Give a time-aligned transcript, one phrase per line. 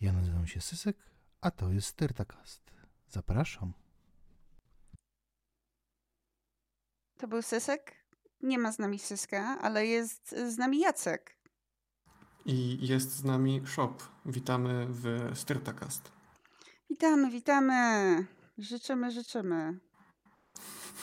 [0.00, 0.96] Ja nazywam się Sysek,
[1.40, 2.62] a to jest Styrtakast.
[3.08, 3.72] Zapraszam.
[7.18, 7.94] To był Sysek?
[8.40, 11.38] Nie ma z nami Syska, ale jest z nami Jacek.
[12.46, 13.94] I jest z nami Shop.
[14.26, 16.12] Witamy w Styrtakast.
[16.90, 18.26] Witamy, witamy.
[18.58, 19.78] Życzymy, życzymy.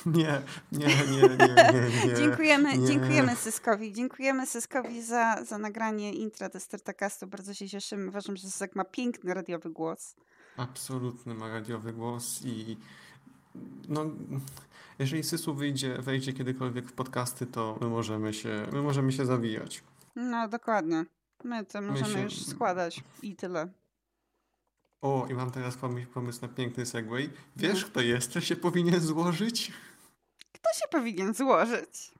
[0.06, 0.42] Nie,
[0.72, 2.16] nie, nie, nie, nie.
[2.22, 3.94] dziękujemy, dziękujemy Syskowi.
[3.94, 7.28] Dziękujemy Syskowi za, za nagranie intra do Startakastu.
[7.28, 8.08] Bardzo się cieszymy.
[8.10, 10.16] Uważam, że Sysek ma piękny radiowy głos.
[10.58, 12.78] Absolutny ma radiowy głos i
[13.90, 14.05] no,
[15.00, 19.84] jeżeli Sysu wyjdzie, wejdzie kiedykolwiek w podcasty, to my możemy się, my możemy się zawijać.
[20.16, 21.06] No, dokładnie.
[21.44, 23.67] My to możemy się- już składać i tyle.
[25.05, 27.30] O, i mam teraz pomysł, pomysł na piękny segway.
[27.55, 27.88] Wiesz, No.
[27.88, 29.72] kto jeszcze się powinien złożyć?
[30.52, 32.12] Kto się powinien złożyć?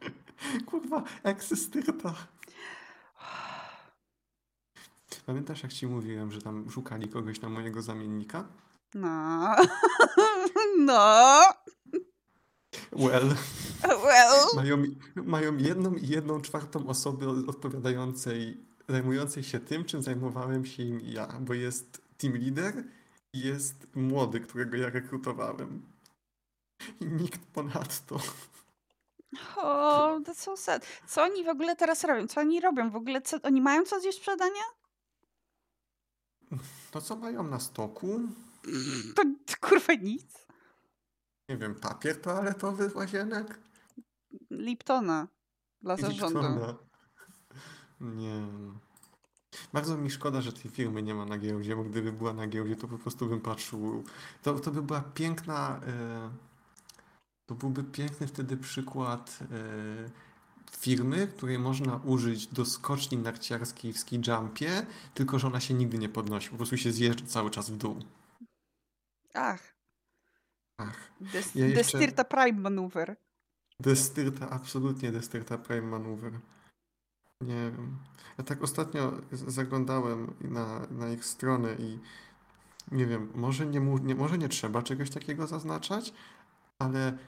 [0.66, 2.14] Kurwa, eksystyrta.
[5.26, 8.48] Pamiętasz, jak ci mówiłem, że tam szukali kogoś na mojego zamiennika?
[8.94, 9.56] No.
[10.78, 11.40] No.
[12.92, 13.34] Well,
[13.82, 14.46] Well.
[14.56, 14.82] mają,
[15.16, 21.26] mają jedną i jedną czwartą osobę odpowiadającej, zajmującej się tym, czym zajmowałem się im ja,
[21.40, 22.84] bo jest team leader
[23.32, 25.82] i jest młody, którego ja rekrutowałem.
[27.00, 28.20] I nikt ponadto.
[29.56, 30.86] O, that's so sad.
[31.06, 32.26] Co oni w ogóle teraz robią?
[32.26, 32.90] Co oni robią?
[32.90, 34.62] W ogóle co, oni mają coś do sprzedania?
[36.90, 38.20] To co mają na stoku?
[39.16, 40.46] To, to kurwa nic.
[41.48, 43.58] Nie wiem, papier toaletowy z łazienek?
[44.50, 45.28] Liptona
[45.82, 46.40] dla zarządu.
[46.40, 46.74] Liptona.
[48.00, 48.46] Nie.
[49.72, 52.76] Bardzo mi szkoda, że tej firmy nie ma na giełdzie, bo gdyby była na giełdzie,
[52.76, 54.04] to po prostu bym patrzył.
[54.42, 55.80] To, to by była piękna.
[55.86, 56.30] E,
[57.46, 60.10] to byłby piękny wtedy przykład e,
[60.78, 65.98] firmy, której można użyć do skoczni narciarskiej w ski jumpie, tylko że ona się nigdy
[65.98, 66.50] nie podnosi.
[66.50, 68.02] Po prostu się zjeżdża cały czas w dół.
[69.34, 69.74] Ach,
[70.78, 71.10] Ach.
[71.20, 73.16] Des, Ja jeszcze- Destirta Prime Maneuver.
[73.80, 76.32] Destyrta, absolutnie Destyrta Prime Maneuver.
[77.40, 77.98] Nie wiem.
[78.38, 81.98] Ja tak ostatnio zaglądałem na, na ich stronę i
[82.92, 86.12] nie wiem, może nie, nie, może nie trzeba czegoś takiego zaznaczać,
[86.78, 87.18] ale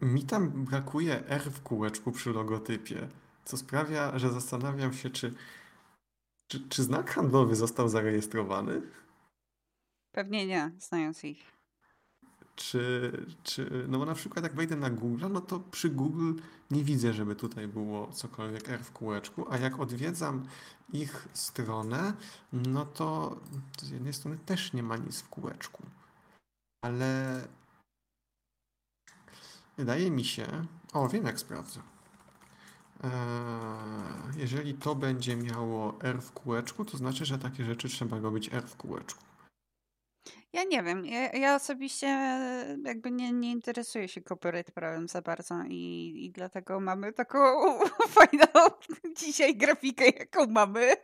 [0.00, 3.08] mi tam brakuje R w kółeczku przy logotypie,
[3.44, 5.34] co sprawia, że zastanawiam się, czy,
[6.50, 8.82] czy, czy znak handlowy został zarejestrowany,
[10.12, 11.59] Pewnie nie, znając ich.
[12.60, 13.12] Czy,
[13.42, 16.32] czy, no bo na przykład jak wejdę na Google, no to przy Google
[16.70, 20.46] nie widzę, żeby tutaj było cokolwiek R w kółeczku, a jak odwiedzam
[20.92, 22.12] ich stronę,
[22.52, 23.36] no to
[23.82, 25.86] z jednej strony też nie ma nic w kółeczku.
[26.84, 27.48] Ale
[29.76, 31.80] wydaje mi się, o wiem jak sprawdzę.
[33.02, 33.10] Eee,
[34.36, 38.68] Jeżeli to będzie miało R w kółeczku, to znaczy, że takie rzeczy trzeba robić R
[38.68, 39.29] w kółeczku.
[40.52, 42.06] Ja nie wiem, ja, ja osobiście
[42.84, 47.38] jakby nie, nie interesuję się copyright prawem za bardzo i, i dlatego mamy taką
[48.16, 48.46] fajną
[49.20, 50.96] dzisiaj grafikę, jaką mamy.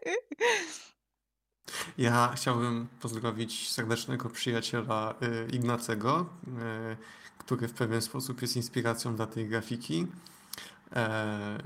[1.99, 6.27] Ja chciałbym pozdrowić serdecznego przyjaciela y, Ignacego,
[6.93, 6.97] y,
[7.39, 10.07] który w pewien sposób jest inspiracją dla tej grafiki.
[10.97, 11.59] E,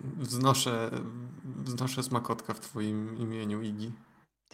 [0.00, 0.90] Wznoszę,
[1.44, 3.92] wznoszę smakotka w Twoim imieniu, Igi.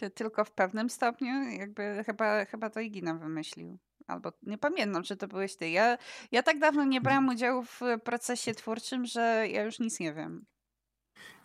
[0.01, 3.77] Ty tylko w pewnym stopniu, jakby chyba, chyba to Igi nam wymyślił.
[4.07, 5.69] Albo nie pamiętam, czy to byłeś ty.
[5.69, 5.97] Ja,
[6.31, 10.45] ja tak dawno nie brałam udziału w procesie twórczym, że ja już nic nie wiem.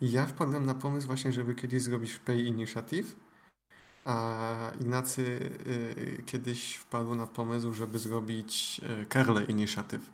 [0.01, 3.15] Ja wpadłem na pomysł właśnie, żeby kiedyś zrobić Pay Initiative,
[4.05, 5.21] a Ignacy
[5.67, 10.11] y, kiedyś wpadł na pomysł, żeby zrobić y, Carle Initiative.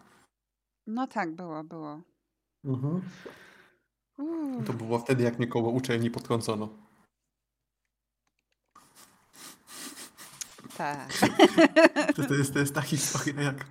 [0.87, 2.01] No tak, było, było.
[2.63, 3.01] Uuu.
[4.65, 6.82] To było wtedy, jak mnie koło uczelni podkręcono.
[10.77, 11.13] Tak.
[12.15, 13.65] To, to, jest, to jest ta historia, jak,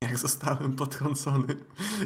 [0.00, 1.56] jak zostałem potrącony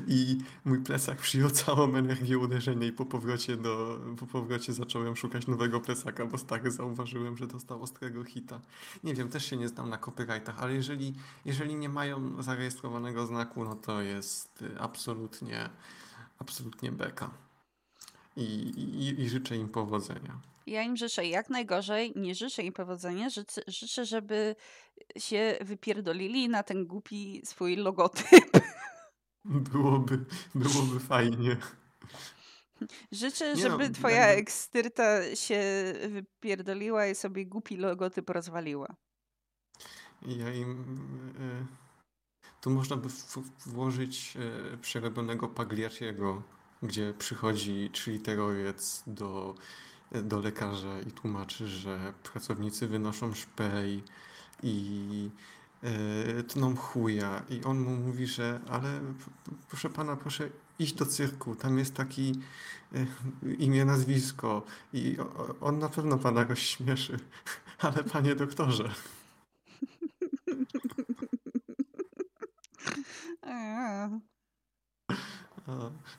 [0.06, 5.46] i mój plecak przyjął całą energię uderzenia i po powrocie, do, po powrocie zacząłem szukać
[5.46, 8.60] nowego plecaka, bo stary zauważyłem, że dostał ostrego hita.
[9.04, 11.14] Nie wiem, też się nie znam na copyrightach, ale jeżeli,
[11.44, 15.70] jeżeli nie mają zarejestrowanego znaku, no to jest y, absolutnie,
[16.38, 17.30] absolutnie beka.
[18.36, 20.51] I, i, I życzę im powodzenia.
[20.66, 24.56] Ja im życzę jak najgorzej, nie życzę im powodzenia, życzę, życzę, żeby
[25.18, 28.50] się wypierdolili na ten głupi swój logotyp.
[29.44, 30.24] Byłoby,
[30.54, 31.56] byłoby fajnie.
[33.12, 35.62] Życzę, Nie no, żeby twoja jakby- ekstyrta się
[36.08, 38.96] wypierdoliła i sobie głupi logotyp rozwaliła.
[40.22, 40.70] Ja im.
[41.40, 41.66] Y,
[42.60, 43.08] tu można by
[43.66, 44.36] włożyć
[44.74, 46.42] y, przerobionego Pagliacciego,
[46.82, 49.54] gdzie przychodzi trzyliterowiec do
[50.22, 54.02] do lekarza i tłumaczy, że pracownicy wynoszą szpej
[54.62, 55.30] i
[55.82, 57.42] e, tną chuja.
[57.50, 59.00] I on mu mówi, że ale
[59.68, 60.48] proszę pana, proszę
[60.78, 62.40] iść do cyrku, tam jest taki
[62.94, 63.06] e,
[63.58, 64.62] imię, nazwisko
[64.92, 65.16] i
[65.60, 67.18] on na pewno pana rozśmieszy.
[67.78, 68.90] Ale panie doktorze.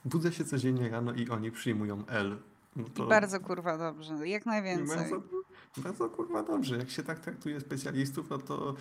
[0.05, 2.37] Budzę się codziennie rano i oni przyjmują L.
[2.75, 3.05] No to...
[3.05, 4.97] Bardzo kurwa dobrze, jak najwięcej.
[4.97, 5.21] Bardzo,
[5.77, 6.77] bardzo kurwa dobrze.
[6.77, 8.75] Jak się tak traktuje specjalistów, no to.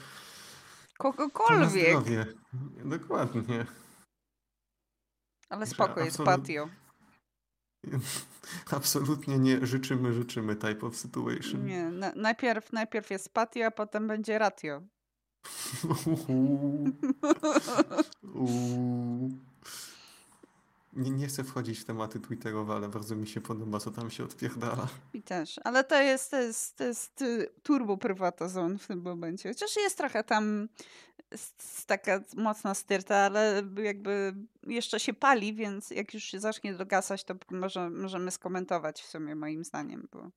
[0.99, 1.93] Kogokolwiek.
[1.93, 2.01] To
[2.85, 3.67] Dokładnie.
[5.49, 6.41] Ale spoko, jest absolut...
[6.41, 6.69] patio.
[8.77, 11.67] Absolutnie nie życzymy, życzymy type of situation.
[11.67, 14.83] Nie, na, najpierw, najpierw jest patio, a potem będzie ratio.
[20.93, 24.25] Nie, nie chcę wchodzić w tematy twitterowe, ale bardzo mi się podoba, co tam się
[24.25, 24.89] odpierdala.
[25.15, 29.03] I też, ale to jest, to jest, to jest y, turbo prywata zone w tym
[29.03, 29.49] momencie.
[29.49, 30.69] Chociaż jest trochę tam
[31.87, 34.35] taka mocna styrta, ale jakby
[34.67, 39.35] jeszcze się pali, więc jak już się zacznie dogasać, to może, możemy skomentować w sumie
[39.35, 40.31] moim zdaniem, bo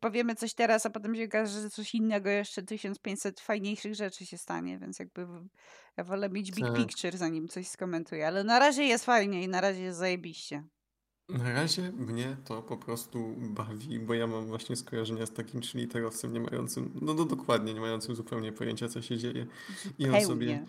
[0.00, 4.38] powiemy coś teraz, a potem się okaże, że coś innego, jeszcze 1500 fajniejszych rzeczy się
[4.38, 5.26] stanie, więc jakby
[5.96, 6.76] ja wolę mieć big tak.
[6.76, 10.64] picture, zanim coś skomentuję, ale na razie jest fajnie i na razie jest zajebiście.
[11.28, 16.32] Na razie mnie to po prostu bawi, bo ja mam właśnie skojarzenia z takim literowcem
[16.32, 19.46] nie mającym, no, no dokładnie, nie mającym zupełnie pojęcia, co się dzieje.
[19.98, 20.66] I on sobie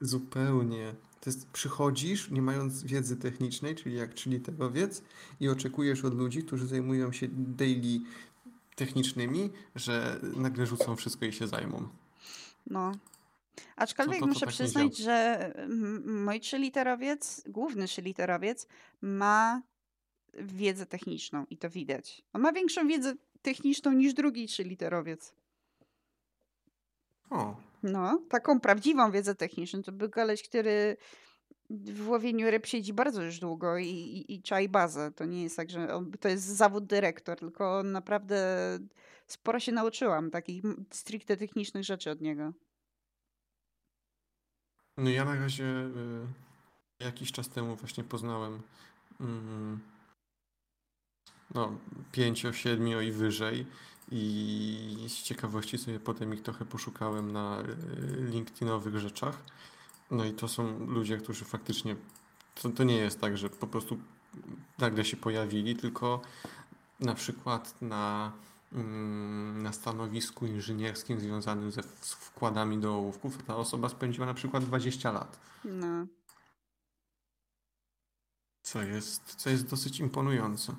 [0.00, 5.02] zupełnie, to jest, przychodzisz, nie mając wiedzy technicznej, czyli jak literowiec
[5.40, 8.00] i oczekujesz od ludzi, którzy zajmują się daily
[8.76, 11.88] technicznymi, że nagle rzucą wszystko i się zajmą.
[12.66, 12.92] No.
[13.76, 15.52] Aczkolwiek to, to muszę tak przyznać, że
[16.06, 18.66] mój trzyliterowiec, główny trzyliterowiec
[19.00, 19.62] ma
[20.34, 22.22] wiedzę techniczną i to widać.
[22.32, 25.34] On ma większą wiedzę techniczną niż drugi trzyliterowiec.
[27.30, 27.69] O.
[27.82, 29.82] No, taką prawdziwą wiedzę techniczną.
[29.82, 30.96] To był koleś, który
[31.70, 35.12] w łowieniu ryb siedzi bardzo już długo i, i, i czai bazę.
[35.12, 38.38] To nie jest tak, że on, to jest zawód dyrektor, tylko naprawdę
[39.26, 42.52] sporo się nauczyłam takich stricte technicznych rzeczy od niego.
[44.96, 48.62] No ja na razie y, jakiś czas temu właśnie poznałem
[49.20, 49.80] mm,
[51.54, 51.78] no,
[52.12, 53.66] pięcio, siedmiu i wyżej.
[54.10, 57.64] I z ciekawości sobie potem ich trochę poszukałem na y,
[58.30, 59.42] LinkedInowych rzeczach.
[60.10, 61.96] No i to są ludzie, którzy faktycznie.
[62.62, 63.98] To, to nie jest tak, że po prostu
[64.78, 66.22] nagle się pojawili, tylko
[67.00, 68.32] na przykład na,
[68.72, 75.12] mm, na stanowisku inżynierskim związanym ze wkładami do ołówków ta osoba spędziła na przykład 20
[75.12, 75.40] lat.
[75.64, 76.06] No.
[78.62, 80.74] Co jest, co jest dosyć imponujące.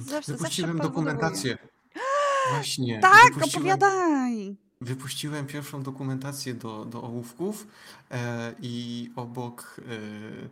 [0.00, 1.58] Zawsze, wypuściłem zawsze dokumentację.
[2.52, 3.00] Właśnie.
[3.00, 4.56] Tak, opowiadaj.
[4.80, 7.66] Wypuściłem pierwszą dokumentację do, do ołówków
[8.10, 10.48] e, i obok, e,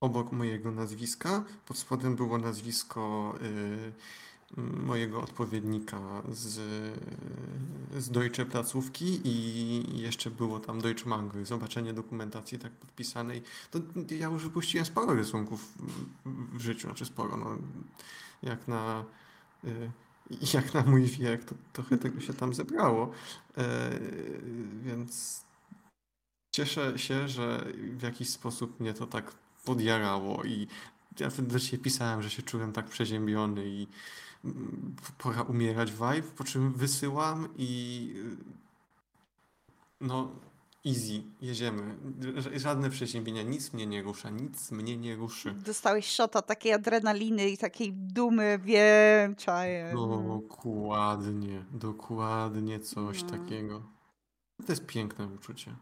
[0.00, 3.92] obok mojego nazwiska, pod spodem było nazwisko e,
[4.56, 6.60] mojego odpowiednika z,
[7.98, 11.44] z Deutsche Placówki i jeszcze było tam Deutsche Mango.
[11.44, 13.42] Zobaczenie dokumentacji tak podpisanej.
[13.70, 13.78] To
[14.10, 15.72] ja już wypuściłem sporo rysunków
[16.52, 17.36] w życiu, znaczy sporo.
[17.36, 17.58] No
[18.42, 19.04] jak na,
[19.64, 19.90] y,
[20.54, 23.10] jak na mój wiek, to trochę tego się tam zebrało.
[23.58, 23.90] E,
[24.82, 25.44] więc
[26.54, 29.32] cieszę się, że w jakiś sposób mnie to tak
[29.64, 30.66] podjarało i
[31.20, 33.86] ja wtedy pisałem, że się czułem tak przeziębiony i
[35.18, 38.14] pora umierać vibe, po czym wysyłam i
[40.00, 40.30] no
[40.86, 41.96] Easy, jedziemy.
[42.56, 45.54] Żadne przeziębienia, nic mnie nie rusza, nic mnie nie ruszy.
[45.54, 49.90] Dostałeś szota takiej adrenaliny i takiej dumy, wiem, czaję.
[49.92, 53.30] Dokładnie, dokładnie coś no.
[53.30, 53.82] takiego.
[54.66, 55.76] To jest piękne uczucie.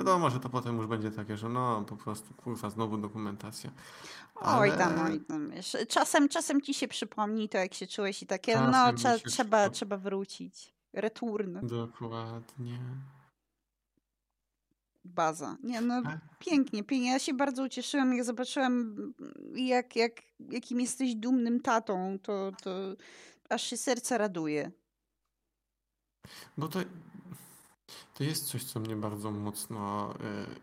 [0.00, 3.70] Wiadomo, że to potem już będzie takie, że no po prostu kurwa, znowu dokumentacja.
[4.34, 4.58] Ale...
[4.58, 5.52] Oj tam, oj tam.
[5.88, 9.70] Czasem, czasem ci się przypomni to, jak się czułeś i takie, czasem no trze trzeba,
[9.70, 10.74] trzeba wrócić.
[10.92, 11.66] Return.
[11.66, 12.78] Dokładnie
[15.04, 15.56] baza.
[15.62, 16.18] Nie, no tak.
[16.38, 17.12] pięknie, pięknie.
[17.12, 18.96] Ja się bardzo ucieszyłam, jak zobaczyłam,
[19.54, 20.12] jak, jak,
[20.50, 22.70] jakim jesteś dumnym tatą, to, to
[23.50, 24.70] aż się serce raduje.
[26.56, 26.78] Bo to,
[28.14, 30.14] to jest coś, co mnie bardzo mocno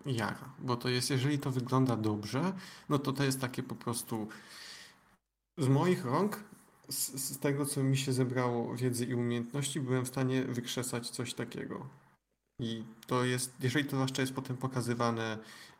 [0.05, 0.49] y, jara.
[0.59, 2.53] Bo to jest, jeżeli to wygląda dobrze,
[2.89, 4.27] no to to jest takie po prostu
[5.57, 6.43] z moich rąk,
[6.89, 11.33] z, z tego, co mi się zebrało wiedzy i umiejętności, byłem w stanie wykrzesać coś
[11.33, 11.87] takiego.
[12.61, 15.37] I to jest, jeżeli to zwłaszcza jest potem pokazywane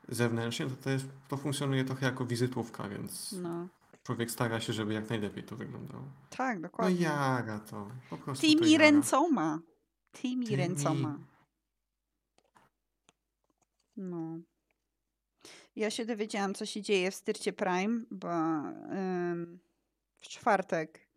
[0.10, 3.36] zewnętrznie, to, to, jest, to funkcjonuje trochę jako wizytówka, więc.
[3.42, 3.68] No.
[4.04, 6.04] człowiek stara się, żeby jak najlepiej to wyglądało.
[6.30, 7.01] Tak, No dokładnie.
[7.01, 7.88] jara to.
[8.10, 9.60] Po prostu to Tymi ręcoma.
[10.12, 10.58] Tymi Tymi.
[10.58, 11.18] ręcoma.
[13.98, 14.39] No.
[15.75, 19.60] Ja się dowiedziałam, co się dzieje w Styrcie Prime, bo ym,
[20.20, 21.08] w czwartek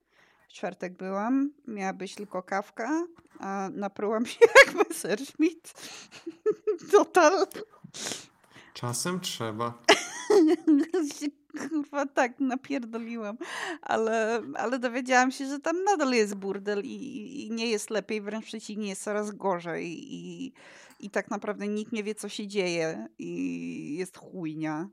[0.51, 3.07] w czwartek byłam, miała być tylko kawka,
[3.41, 5.73] a naprułam się jak Messerschmitt.
[6.93, 7.47] Total.
[8.75, 9.79] Czasem trzeba.
[11.69, 13.39] kurwa tak napierdoliłam,
[13.83, 18.45] ale, ale dowiedziałam się, że tam nadal jest burdel i, i nie jest lepiej, wręcz
[18.45, 20.53] przeciwnie, jest coraz gorzej i,
[21.01, 24.89] i tak naprawdę nikt nie wie, co się dzieje i jest chujnia.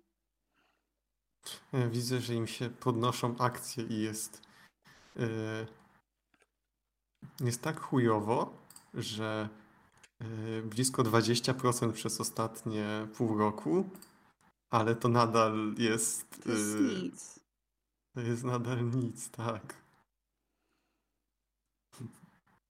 [1.91, 4.41] Widzę, że im się podnoszą akcje i jest.
[5.15, 5.67] Yy,
[7.39, 8.57] jest tak chujowo,
[8.93, 9.49] że
[10.21, 13.89] yy, blisko 20% przez ostatnie pół roku,
[14.69, 16.43] ale to nadal jest.
[16.43, 17.39] To jest yy, nic.
[18.13, 19.74] To jest nadal nic, tak.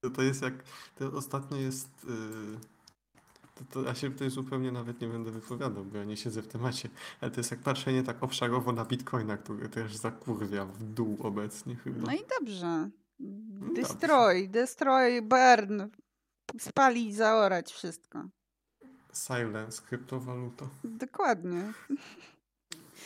[0.01, 0.53] To, to jest jak.
[0.95, 1.89] To ostatnio jest.
[2.03, 2.57] Yy,
[3.55, 6.47] to, to ja się tutaj zupełnie nawet nie będę wypowiadał, bo ja nie siedzę w
[6.47, 6.89] temacie.
[7.21, 11.75] Ale to jest jak patrzenie tak obszarowo na bitcoina, który też zakurwia w dół obecnie
[11.75, 12.07] chyba.
[12.07, 12.89] No i dobrze.
[13.19, 13.73] dobrze.
[13.81, 15.89] Destroy, destroy, burn.
[16.59, 18.23] Spalić, zaorać wszystko.
[19.25, 20.69] Silence, kryptowaluta.
[20.83, 21.73] Dokładnie.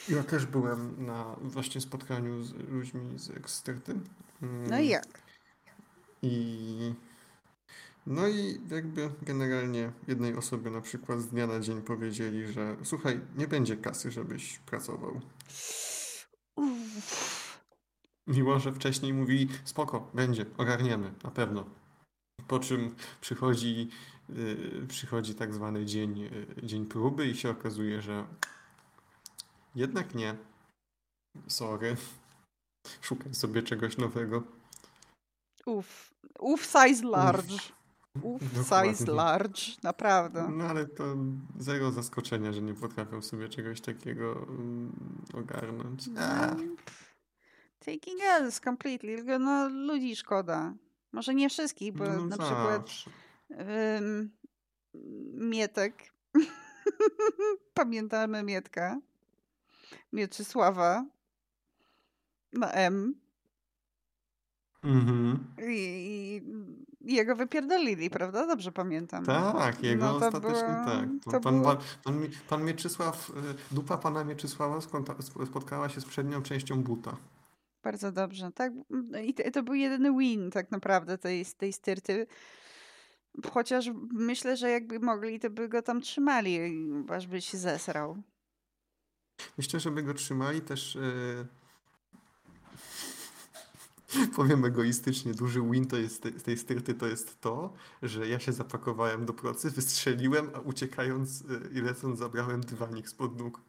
[0.09, 3.95] Ja też byłem na właśnie spotkaniu z ludźmi z Eksterty.
[4.41, 5.21] No i jak?
[6.21, 6.93] I
[8.07, 13.19] no i jakby generalnie jednej osobie na przykład z dnia na dzień powiedzieli, że słuchaj,
[13.37, 15.21] nie będzie kasy, żebyś pracował.
[16.55, 17.61] Uff.
[18.27, 21.65] Mimo, że wcześniej mówili, spoko, będzie, ogarniemy, na pewno.
[22.47, 23.89] Po czym przychodzi,
[24.87, 28.25] przychodzi tak zwany dzień, yy, dzień próby i się okazuje, że
[29.75, 30.35] jednak nie.
[31.47, 31.95] Sorry.
[33.01, 34.43] Szukaj sobie czegoś nowego.
[35.65, 36.11] Uff.
[36.39, 37.55] Uff size large.
[38.21, 38.95] Uff Dokładnie.
[38.95, 39.61] size large.
[39.83, 40.47] Naprawdę.
[40.51, 41.15] No ale to
[41.59, 44.91] zero zaskoczenia, że nie potrafią sobie czegoś takiego mm,
[45.33, 46.09] ogarnąć.
[46.17, 46.75] A, Mm,
[47.85, 49.39] Taking else completely.
[49.39, 50.73] No ludzi szkoda.
[51.11, 52.89] Może nie wszystkich, bo no na przykład
[55.33, 56.13] Mietek.
[57.73, 58.99] Pamiętamy Mietka.
[60.13, 61.05] Mieczysława.
[62.53, 63.15] Na M.
[64.83, 65.45] Mhm.
[65.67, 66.41] I,
[67.01, 68.47] I jego wypierdolili, prawda?
[68.47, 69.25] Dobrze pamiętam.
[69.25, 71.09] Tak, jego No ostatecznie tak.
[71.31, 74.81] Pan, pan, było- pan, pan, Mi- pan Mieczysław, y, dupa pana Mieczysława
[75.45, 77.17] spotkała się z przednią częścią buta.
[77.83, 78.51] Bardzo dobrze.
[78.51, 78.73] Tak,
[79.25, 82.27] i to, to był jedyny win tak naprawdę tej, tej styrty.
[83.51, 86.59] Chociaż myślę, że jakby mogli, to by go tam trzymali,
[87.09, 88.17] aż by się zesrał.
[89.57, 90.95] Myślę, żeby go trzymali też.
[90.95, 91.47] y,
[94.35, 98.53] Powiem egoistycznie, duży win to jest z tej styrty to jest to, że ja się
[98.53, 103.61] zapakowałem do procy, wystrzeliłem, a uciekając y, i lecąc zabrałem dywanik spod nóg.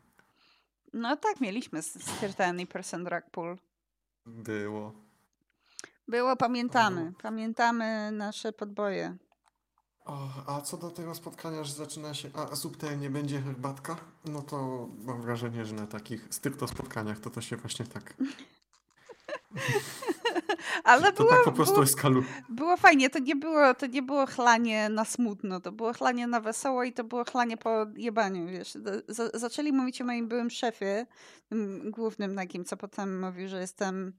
[0.92, 3.57] No tak, mieliśmy styrtę person drag pool.
[4.26, 4.92] Było.
[6.09, 7.12] Było, pamiętamy.
[7.23, 9.16] Pamiętamy nasze podboje.
[10.04, 14.88] O, a co do tego spotkania, że zaczyna się, a subtelnie będzie herbatka, no to
[15.04, 18.14] mam wrażenie, że na takich stricto spotkaniach to to się właśnie tak,
[20.85, 22.25] Ale to było, tak po prostu było, eskalu.
[22.49, 23.11] było fajnie.
[23.11, 25.61] To nie było, to nie było chlanie na smutno.
[25.61, 28.78] To było chlanie na wesoło i to było chlanie po jebaniu, wiesz.
[29.09, 31.06] Za- Zaczęli mówić o moim byłym szefie,
[31.85, 34.12] głównym takim, co potem mówił, że jestem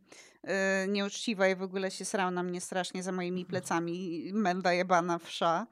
[0.43, 4.29] y, nieuczciwa i w ogóle się srał na mnie strasznie za moimi plecami.
[4.33, 5.67] Menda jebana wsza.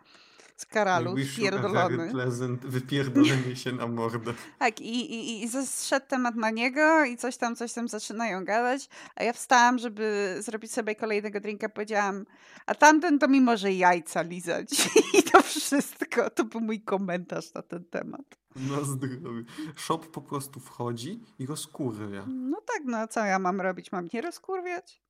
[0.62, 2.12] Z karalu, spierdolony.
[2.12, 4.34] pleasant wypierdolenie się na mordę.
[4.60, 8.90] Tak, i, i, i zszedł temat na niego i coś tam, coś tam zaczynają gadać,
[9.16, 12.26] a ja wstałam, żeby zrobić sobie kolejnego drinka, powiedziałam,
[12.66, 14.70] a tamten to mi może jajca lizać.
[15.20, 18.26] I to wszystko, to był mój komentarz na ten temat.
[18.56, 19.44] Na zdrowie.
[19.76, 22.26] Shop po prostu wchodzi i rozkurwia.
[22.28, 23.92] No tak, no co ja mam robić?
[23.92, 25.02] Mam nie rozkurwiać?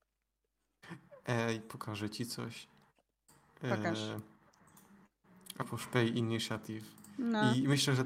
[1.27, 2.67] Ej, pokażę ci coś.
[3.61, 3.99] Pokaż.
[3.99, 4.30] E,
[5.61, 6.85] Apple Pay Initiative.
[7.19, 7.55] No.
[7.55, 8.05] I myślę, że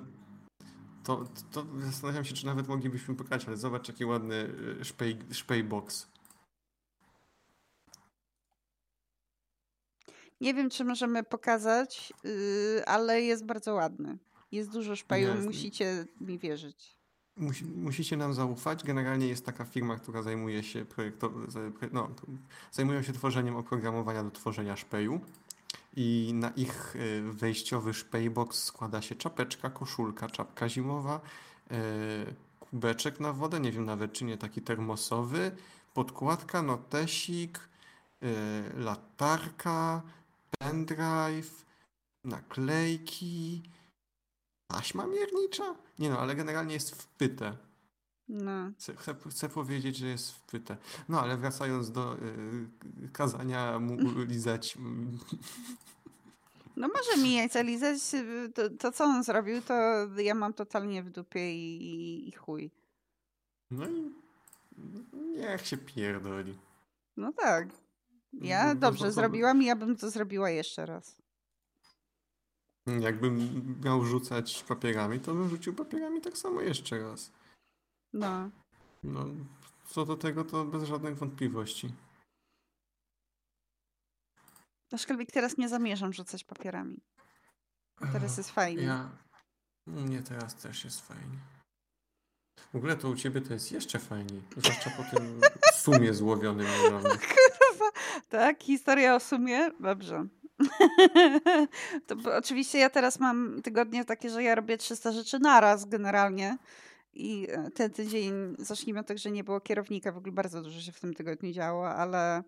[1.03, 4.49] to, to zastanawiam się, czy nawet moglibyśmy pokazać, ale zobacz jaki ładny
[4.81, 6.07] e, szpej, szpejbox.
[10.41, 14.17] Nie wiem, czy możemy pokazać, yy, ale jest bardzo ładny.
[14.51, 15.47] Jest dużo szpaju, Jest.
[15.47, 16.95] musicie mi wierzyć.
[17.37, 18.83] Musi, musicie nam zaufać.
[18.83, 21.33] Generalnie jest taka firma, która zajmuje się projekto,
[21.91, 22.09] no,
[22.71, 25.21] zajmują się tworzeniem oprogramowania do tworzenia szpeju.
[25.95, 31.21] I na ich e, wejściowy szpejbox składa się czapeczka, koszulka, czapka zimowa,
[31.71, 31.77] e,
[32.59, 35.51] kubeczek na wodę, nie wiem nawet czy nie taki termosowy,
[35.93, 37.59] podkładka, notesik,
[38.21, 38.29] yy,
[38.77, 40.01] latarka,
[40.59, 41.65] pendrive,
[42.23, 43.63] naklejki,
[44.67, 45.75] taśma miernicza?
[45.99, 47.57] Nie no, ale generalnie jest wpyte.
[48.29, 48.71] No.
[48.77, 48.93] Chcę,
[49.29, 50.77] chcę, powiedzieć, że jest wpyte.
[51.09, 52.17] No ale wracając do
[53.01, 54.77] yy, kazania mu lizać.
[56.75, 59.73] No może mi jajca lizać, y, to, to co on zrobił, to
[60.17, 62.71] ja mam totalnie w dupie i, i, i chuj.
[63.71, 64.11] No i
[65.13, 66.57] niech się pierdoli.
[67.17, 67.67] No tak.
[68.33, 71.15] Ja No, dobrze to- to- zrobiłam i ja bym to zrobiła jeszcze raz.
[72.99, 73.49] Jakbym
[73.83, 77.31] miał rzucać papierami, to bym rzucił papierami tak samo jeszcze raz.
[78.15, 78.49] No.
[79.03, 79.25] No,
[79.87, 81.93] co do tego, to bez żadnych wątpliwości.
[84.91, 87.01] Aczkolwiek teraz nie zamierzam rzucać papierami.
[88.13, 88.83] Teraz jest fajnie.
[88.83, 89.09] Ja...
[89.87, 91.37] U mnie teraz też jest fajnie.
[92.73, 94.41] W ogóle to u ciebie to jest jeszcze fajniej.
[94.57, 95.41] Zwłaszcza po tym
[95.73, 96.67] sumie złowionym.
[97.01, 97.91] Kurwa.
[98.29, 99.71] Tak, historia o sumie?
[99.79, 100.27] Dobrze.
[102.07, 106.57] to, oczywiście ja teraz mam tygodnie takie, że ja robię 300 rzeczy naraz generalnie.
[107.15, 110.81] I e, ten tydzień, zacznijmy od tego, że nie było kierownika, w ogóle bardzo dużo
[110.81, 112.43] się w tym tygodniu działo, ale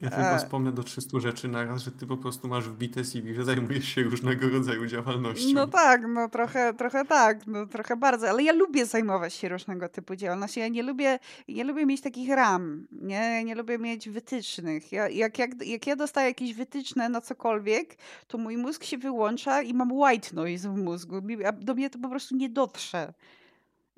[0.00, 0.38] Ja tylko E.
[0.38, 3.84] wspomnę do 300 rzeczy na raz, że ty po prostu masz wbite CV, że zajmujesz
[3.84, 5.48] się różnego rodzaju działalnością.
[5.54, 9.88] No tak, no trochę, trochę tak, no trochę bardzo, ale ja lubię zajmować się różnego
[9.88, 10.60] typu działalnością.
[10.60, 13.14] Ja nie lubię, nie lubię mieć takich ram, nie?
[13.14, 14.92] Ja nie lubię mieć wytycznych.
[14.92, 19.62] Ja, jak, jak, jak ja dostaję jakieś wytyczne na cokolwiek, to mój mózg się wyłącza
[19.62, 21.20] i mam white noise w mózgu.
[21.60, 23.12] Do mnie to po prostu nie dotrze.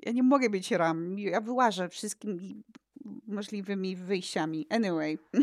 [0.02, 1.18] Ja nie mogę mieć ram.
[1.18, 2.62] Ja wyłażę wszystkimi
[3.26, 4.66] możliwymi wyjściami.
[4.71, 5.18] Anyway.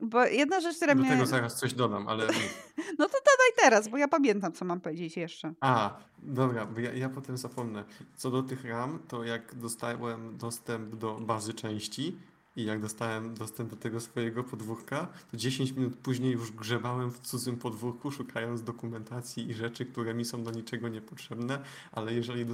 [0.00, 1.10] Bo jedna rzecz, która Do mnie...
[1.10, 2.26] tego zaraz coś dodam, ale...
[2.98, 5.54] No to dodaj teraz, bo ja pamiętam, co mam powiedzieć jeszcze.
[5.60, 7.84] A, dobra, bo ja, ja potem zapomnę.
[8.16, 12.16] Co do tych RAM, to jak dostałem dostęp do bazy części
[12.58, 17.20] i jak dostałem dostęp do tego swojego podwórka, to 10 minut później już grzebałem w
[17.20, 21.58] cudzym podwórku, szukając dokumentacji i rzeczy, które mi są do niczego niepotrzebne,
[21.92, 22.46] ale jeżeli,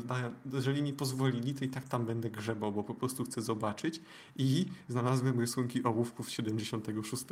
[0.52, 4.00] jeżeli mi pozwolili, to i tak tam będę grzebał, bo po prostu chcę zobaczyć
[4.36, 7.24] i znalazłem rysunki ołówków z 76.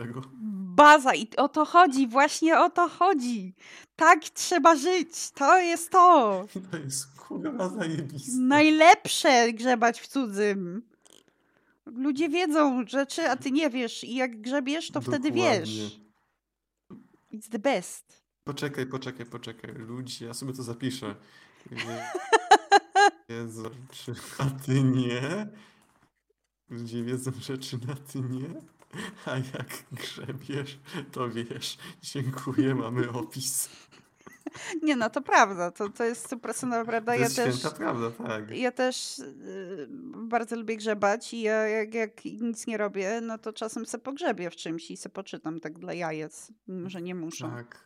[0.75, 3.55] Baza i o to chodzi, właśnie o to chodzi.
[3.97, 6.45] Tak trzeba żyć, to jest to.
[6.71, 8.33] To jest kurwa zajebiste.
[8.39, 10.92] Najlepsze grzebać w cudzym.
[11.87, 15.61] Ludzie wiedzą rzeczy, a ty nie wiesz i jak grzebiesz, to wtedy Dokładnie.
[15.61, 16.01] wiesz.
[17.33, 18.23] It's the best.
[18.45, 19.73] Poczekaj, poczekaj, poczekaj.
[19.75, 21.15] Ludzie, ja sobie to zapiszę.
[23.93, 25.47] Czy a ty nie?
[26.71, 28.49] Ludzie wiedzą rzeczy na ty nie?
[29.27, 30.79] A jak grzebiesz,
[31.13, 31.79] to wiesz.
[32.03, 33.69] Dziękuję, mamy opis.
[34.83, 37.13] Nie no, to prawda, to, to jest stuprocentowa prawda.
[37.13, 38.51] To Ja jest też, święta prawda, tak.
[38.51, 43.53] ja też y, bardzo lubię grzebać i ja jak, jak nic nie robię, no to
[43.53, 46.53] czasem se pogrzebię w czymś i se poczytam tak dla jajec,
[46.87, 47.49] że nie muszę.
[47.51, 47.85] Tak.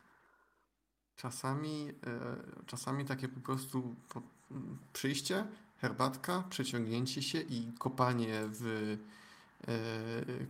[1.15, 4.21] Czasami, e, czasami takie po prostu po,
[4.93, 5.45] przyjście,
[5.77, 8.97] herbatka, przeciągnięcie się i kopanie w,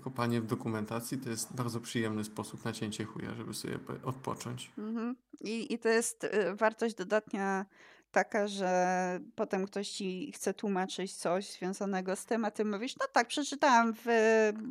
[0.01, 4.71] kopanie w dokumentacji to jest bardzo przyjemny sposób na cięcie chuja, żeby sobie po- odpocząć.
[4.77, 5.15] Mhm.
[5.41, 7.65] I, I to jest y, wartość dodatnia
[8.11, 13.05] taka, że potem ktoś ci chce tłumaczyć coś związanego z tym, a ty mówisz, no
[13.13, 14.05] tak, przeczytałam w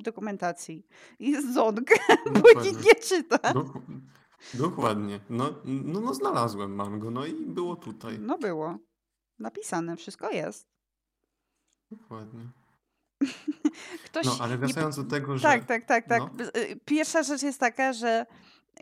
[0.02, 0.86] dokumentacji.
[1.18, 1.90] I ząg,
[2.54, 3.38] bo nikt nie czyta.
[3.38, 3.80] Dok-
[4.54, 5.20] dokładnie.
[5.30, 8.18] No, no, no znalazłem, mam go, no i było tutaj.
[8.18, 8.78] No było.
[9.38, 10.66] Napisane, wszystko jest.
[11.90, 12.40] Dokładnie.
[14.04, 15.42] Ktoś No, ale nie wracając do tego, że...
[15.42, 16.22] Tak, tak, tak, tak.
[16.38, 16.44] No.
[16.44, 18.26] Y, Pierwsza rzecz jest taka, że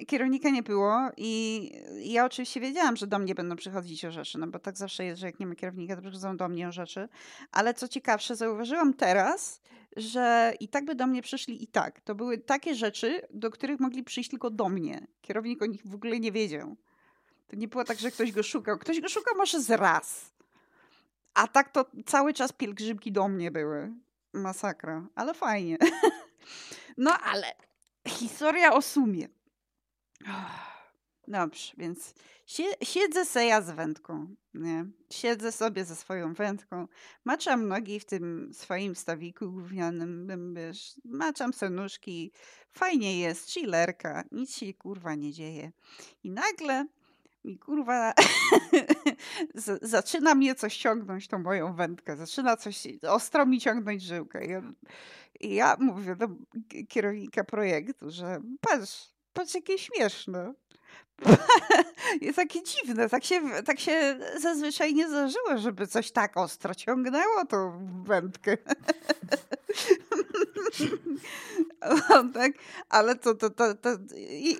[0.06, 4.46] kierownika nie było i ja oczywiście wiedziałam, że do mnie będą przychodzić o rzeczy, no
[4.46, 7.08] bo tak zawsze jest, że jak nie ma kierownika, to przychodzą do mnie o rzeczy.
[7.52, 9.60] Ale co ciekawsze, zauważyłam teraz,
[9.96, 12.00] że i tak by do mnie przyszli i tak.
[12.00, 15.06] To były takie rzeczy, do których mogli przyjść tylko do mnie.
[15.20, 16.76] Kierownik o nich w ogóle nie wiedział.
[17.46, 18.78] To nie było tak, że ktoś go szukał.
[18.78, 20.34] Ktoś go szukał może z raz.
[21.34, 23.92] A tak to cały czas pielgrzymki do mnie były.
[24.34, 25.76] Masakra, ale fajnie.
[26.96, 27.46] No ale
[28.08, 29.28] historia o sumie.
[31.28, 32.14] Dobrze, więc
[32.46, 34.86] sie- siedzę se ja z wędką, nie?
[35.10, 36.88] Siedzę sobie ze swoją wędką,
[37.24, 42.32] maczam nogi w tym swoim stawiku gównianym, wiesz, maczam se nóżki,
[42.72, 45.72] fajnie jest, chillerka, nic się kurwa nie dzieje.
[46.22, 46.86] I nagle
[47.44, 48.14] mi kurwa
[49.82, 54.46] zaczyna mnie coś ciągnąć, tą moją wędkę, zaczyna coś ostro mi ciągnąć żyłkę.
[54.46, 54.62] Ja,
[55.40, 56.28] i ja mówię do
[56.88, 60.54] kierownika projektu, że patrz, patrz jakie śmieszne.
[62.20, 67.44] Jest takie dziwne, tak się, tak się zazwyczaj nie zdarzyło, żeby coś tak ostro ciągnęło
[67.48, 68.56] tą wędkę.
[72.34, 72.52] Tak,
[72.88, 73.90] ale to, to, to, to,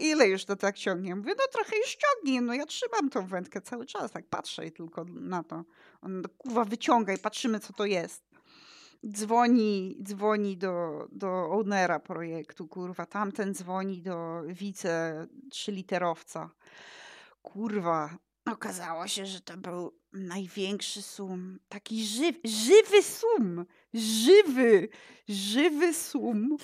[0.00, 1.16] ile już to tak ciągnie?
[1.16, 4.72] Mówię, no trochę już ciągnie, no ja trzymam tą wędkę cały czas, tak patrzę i
[4.72, 5.64] tylko na to.
[6.02, 6.66] On kurwa
[7.14, 8.33] i patrzymy co to jest
[9.12, 16.50] dzwoni, dzwoni do, do ownera projektu, kurwa, tamten dzwoni do wice trzyliterowca.
[17.42, 21.58] Kurwa, okazało się, że to był największy sum.
[21.68, 23.64] Taki żywy, żywy sum.
[23.94, 24.88] Żywy,
[25.28, 26.56] żywy sum.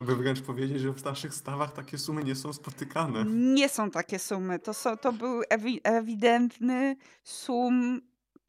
[0.00, 3.24] By wręcz powiedzieć, że w starszych stawach takie sumy nie są spotykane.
[3.24, 4.58] Nie są takie sumy.
[4.58, 8.00] To, są, to był ewi ewidentny sum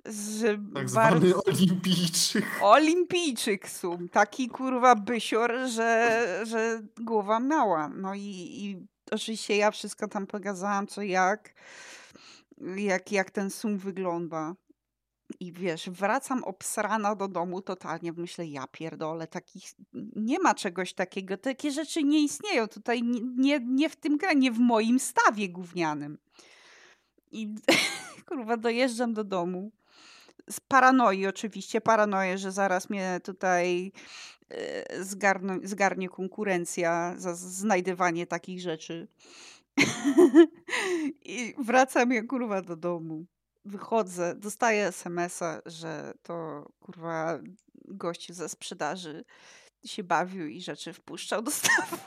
[0.06, 1.44] z tak zwany bardzo...
[1.44, 2.46] olimpijczyk.
[2.62, 4.10] Olimpijczyk sum.
[4.10, 7.90] Taki kurwa bysior, że, że głowa mała.
[7.90, 11.54] No i, i oczywiście ja wszystko tam pokazałam, co jak,
[12.76, 14.56] jak, jak ten sum wygląda.
[15.40, 18.14] I wiesz, wracam obsrana do domu totalnie.
[18.14, 19.64] Myślę, ja pierdolę, takich,
[20.16, 21.38] nie ma czegoś takiego.
[21.38, 22.68] Takie rzeczy nie istnieją.
[22.68, 26.18] Tutaj nie, nie, nie w tym kraju, nie w moim stawie gównianym.
[27.32, 27.56] I
[28.28, 29.72] kurwa, dojeżdżam do domu
[30.50, 33.92] z paranoi oczywiście, paranoję, że zaraz mnie tutaj
[34.50, 39.08] e, zgarną, zgarnie konkurencja za znajdywanie takich rzeczy.
[41.26, 43.26] I wracam ja kurwa do domu.
[43.66, 47.40] Wychodzę, dostaję smsa, że to kurwa
[47.86, 49.24] gościu ze sprzedaży
[49.86, 51.98] się bawił i rzeczy wpuszczał do stawu.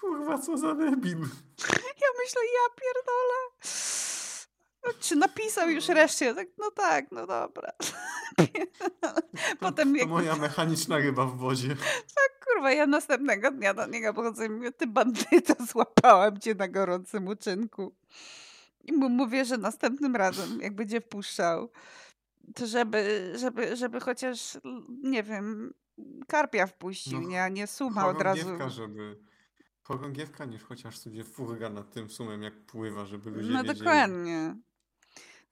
[0.00, 1.18] Kurwa, co za debil.
[2.00, 3.93] Ja myślę, ja pierdolę.
[5.00, 6.34] Czy napisał już reszcie?
[6.34, 7.72] Tak, no tak, no dobra.
[9.60, 10.08] Potem to, jak...
[10.08, 11.68] moja mechaniczna ryba w wodzie.
[12.14, 16.68] Tak, kurwa, ja następnego dnia do niego podchodzę i mówię, ty bandyta, złapałam cię na
[16.68, 17.94] gorącym uczynku.
[18.84, 21.70] I mu mówię, że następnym razem, jak będzie wpuszczał,
[22.54, 24.58] to żeby, żeby, żeby chociaż,
[25.02, 25.74] nie wiem,
[26.26, 28.58] karpia wpuścił, no, nie, a nie suma od razu.
[28.68, 29.16] żeby
[29.82, 33.78] chorągiewka niż chociaż sobie furga nad tym sumem, jak pływa, żeby ludzie No wiedzieli.
[33.78, 34.56] dokładnie.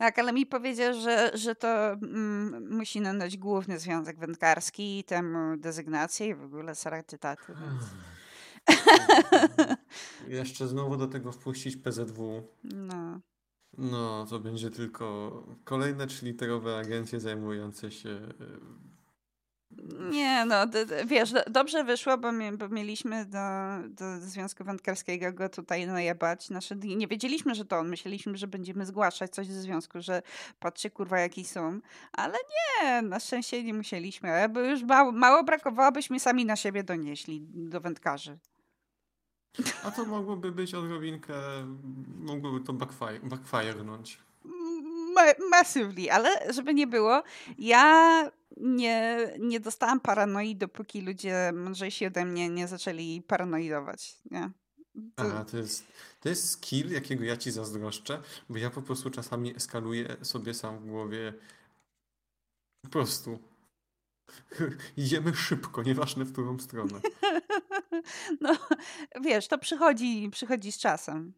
[0.03, 5.57] Tak, ale mi powiedział, że, że to mm, musi nadać główny związek wędkarski i temu
[5.57, 7.55] dezygnację i w ogóle saratytaty.
[7.61, 7.85] Więc...
[10.39, 12.43] Jeszcze znowu do tego wpuścić PZW.
[12.65, 13.21] No.
[13.79, 15.33] No, to będzie tylko
[15.65, 18.21] kolejne trzyliterowe agencje zajmujące się
[20.11, 20.57] nie, no
[21.07, 23.39] wiesz, dobrze wyszło, bo, mi, bo mieliśmy do,
[23.89, 26.51] do Związku Wędkarskiego go tutaj najebać.
[26.51, 27.89] Nasze, nie wiedzieliśmy, że to on.
[27.89, 30.23] Myśleliśmy, że będziemy zgłaszać coś ze związku, że
[30.61, 31.81] patrzcie kurwa jaki są.
[32.13, 34.49] Ale nie, na szczęście nie musieliśmy.
[34.49, 38.39] Bo już mało, mało brakowało, byśmy sami na siebie donieśli do wędkarzy.
[39.85, 41.35] A to mogłoby być odrobinkę,
[42.19, 44.17] mogłoby to backfire, backfire'nąć.
[45.51, 47.23] Massively, ale żeby nie było,
[47.59, 54.19] ja nie, nie dostałam paranoi, dopóki ludzie mądrzejsi ode mnie nie zaczęli paranoidować.
[54.31, 54.51] Nie?
[54.95, 55.23] To...
[55.23, 55.87] Aha, to jest,
[56.21, 60.79] to jest skill, jakiego ja ci zazdroszczę, bo ja po prostu czasami eskaluję sobie sam
[60.79, 61.35] w głowie
[62.83, 63.39] po prostu.
[64.97, 67.01] Idziemy szybko, nieważne w którą stronę.
[68.41, 68.57] No,
[69.21, 71.33] wiesz, to przychodzi, przychodzi z czasem.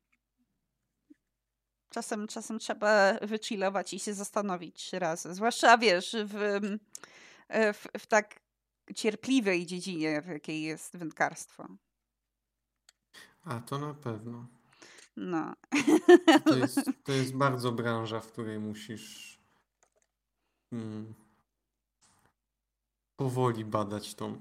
[1.94, 5.35] Czasem, czasem trzeba wychillować i się zastanowić razy.
[5.35, 6.61] Zwłaszcza, wiesz, w,
[7.48, 8.40] e, w, w tak
[8.94, 11.68] cierpliwej dziedzinie, w jakiej jest wędkarstwo.
[13.44, 14.46] A to na pewno.
[15.16, 15.54] No.
[16.44, 19.38] To jest, to jest bardzo branża, w której musisz
[20.70, 21.14] hmm,
[23.16, 24.38] powoli badać tą,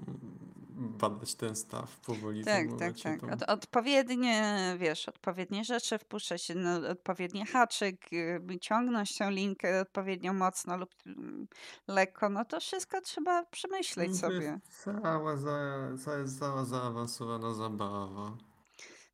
[0.74, 3.32] badać ten staw, powoli Tak, tak, tak.
[3.32, 10.32] Od, odpowiednie, wiesz, odpowiednie rzeczy wpuszczać się na odpowiedni haczyk, y, ciągnąć tę linkę odpowiednio
[10.32, 11.46] mocno lub mm,
[11.88, 14.60] lekko, no to wszystko trzeba przemyśleć to sobie.
[14.84, 15.78] Cała, za,
[16.38, 18.36] cała zaawansowana zabawa.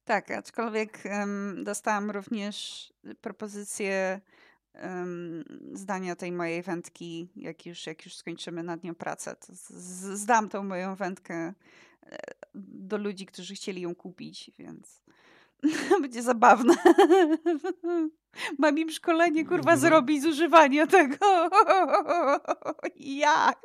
[0.05, 2.89] Tak, aczkolwiek um, dostałam również
[3.21, 4.21] propozycję
[5.73, 9.37] zdania tej mojej wędki, jak już, jak już skończymy nad nią pracę.
[10.15, 11.35] zdam tą moją wędkę
[12.03, 12.19] e,
[12.55, 15.03] do ludzi, którzy chcieli ją kupić, więc
[16.03, 16.75] będzie zabawne.
[18.59, 21.17] Mam im szkolenie, kurwa, zrobić z używania tego.
[22.97, 23.61] Jak?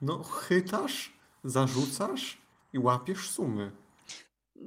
[0.00, 1.12] No, chytasz,
[1.44, 2.38] zarzucasz
[2.72, 3.72] i łapiesz sumy.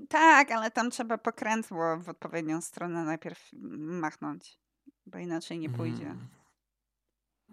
[0.10, 4.60] Tak, ale tam trzeba pokrętło w odpowiednią stronę najpierw machnąć
[5.12, 6.16] bo inaczej nie pójdzie.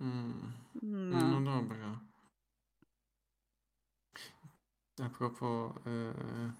[0.00, 0.52] Mm.
[0.82, 1.10] Mm.
[1.10, 1.40] No.
[1.40, 2.00] no dobra.
[5.02, 6.52] A propos, yy,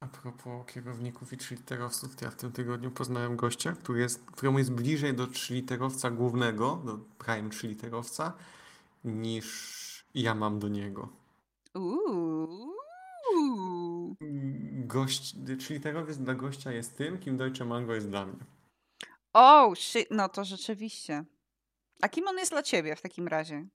[0.00, 4.58] A propos kierowników i trzyliterowców, to ja w tym tygodniu poznałem gościa, który jest, któremu
[4.58, 8.32] jest bliżej do trzyliterowca głównego, do prime trzyliterowca,
[9.04, 11.08] niż ja mam do niego.
[11.74, 12.74] Uuu.
[14.72, 18.53] Gość, trzyliterowiec dla gościa jest tym, kim Deutsche Mango jest dla mnie.
[19.34, 21.24] O, oh, shit, no to rzeczywiście.
[22.02, 23.66] A kim on jest dla ciebie w takim razie?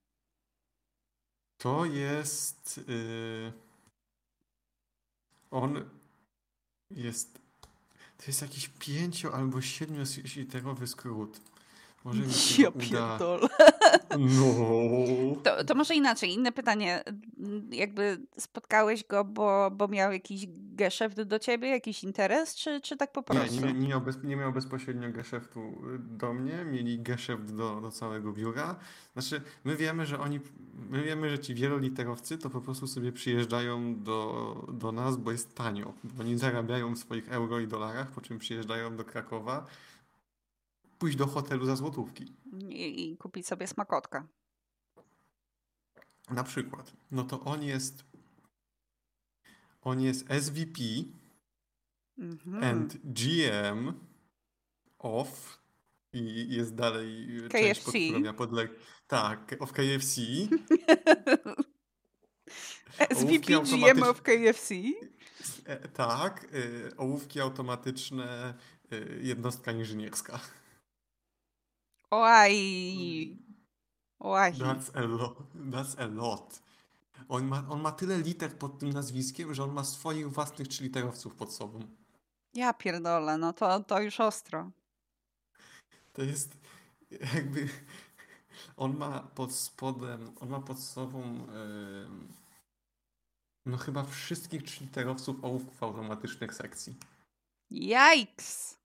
[1.58, 2.78] To jest.
[2.88, 3.54] Yy...
[5.52, 5.89] On
[6.91, 7.39] jest.
[8.17, 11.41] To jest jakiś pięcio albo siedmioliterowy skrót.
[12.03, 13.19] Może mi się ja uda.
[14.19, 15.35] No.
[15.43, 16.33] To, to może inaczej.
[16.33, 17.03] Inne pytanie.
[17.71, 23.12] Jakby spotkałeś go, bo, bo miał jakiś geszeft do ciebie, jakiś interes, czy, czy tak
[23.12, 23.65] po prostu?
[23.65, 27.91] Nie, nie, miał, bez, nie miał bezpośrednio geszeftu y, do mnie, mieli geszeft do, do
[27.91, 28.75] całego biura.
[29.13, 30.39] Znaczy, my wiemy, że oni,
[30.89, 35.55] my wiemy, że ci wieloliterowcy to po prostu sobie przyjeżdżają do, do nas, bo jest
[35.55, 35.93] tanio.
[36.19, 39.65] Oni zarabiają w swoich euro i dolarach, po czym przyjeżdżają do Krakowa
[40.99, 42.35] pójść do hotelu za złotówki.
[42.69, 44.27] I, i kupić sobie smakotka.
[46.29, 46.93] Na przykład.
[47.12, 48.03] No to on jest
[49.81, 50.81] on jest SVP
[52.17, 52.63] mhm.
[52.63, 53.93] and GM
[54.99, 55.59] of
[56.13, 57.49] i jest dalej KFC.
[57.49, 58.71] część, pod którą ja podleg...
[59.07, 60.21] Tak, of KFC.
[63.15, 64.75] SVP GM of KFC.
[65.65, 68.53] E, tak, y, ołówki automatyczne,
[68.93, 70.39] y, jednostka inżynierska.
[72.12, 73.38] Oj.
[74.19, 74.52] Oj.
[74.52, 75.38] That's a lot.
[75.56, 76.62] That's a lot.
[77.30, 81.36] On ma, on ma tyle liter pod tym nazwiskiem, że on ma swoich własnych trzyliterowców
[81.36, 81.80] pod sobą.
[82.54, 84.72] Ja pierdolę, no to, to już ostro.
[86.13, 86.58] To jest
[87.36, 87.69] jakby...
[88.78, 92.10] On ma pod spodem, on ma pod sobą yy,
[93.65, 96.95] no chyba wszystkich trzyliterowców ołówków automatycznych sekcji.
[97.72, 98.79] Yikes!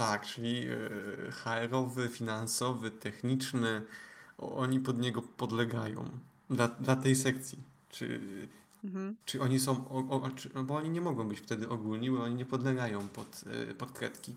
[0.00, 3.82] Tak, czyli e, HR-owy, finansowy, techniczny,
[4.38, 6.10] oni pod niego podlegają
[6.50, 7.58] dla, dla tej sekcji.
[7.88, 8.20] Czy,
[8.84, 9.16] mhm.
[9.24, 12.22] czy oni są, o, o, czy, no bo oni nie mogą być wtedy ogólni, bo
[12.22, 14.36] oni nie podlegają pod, e, pod kredki.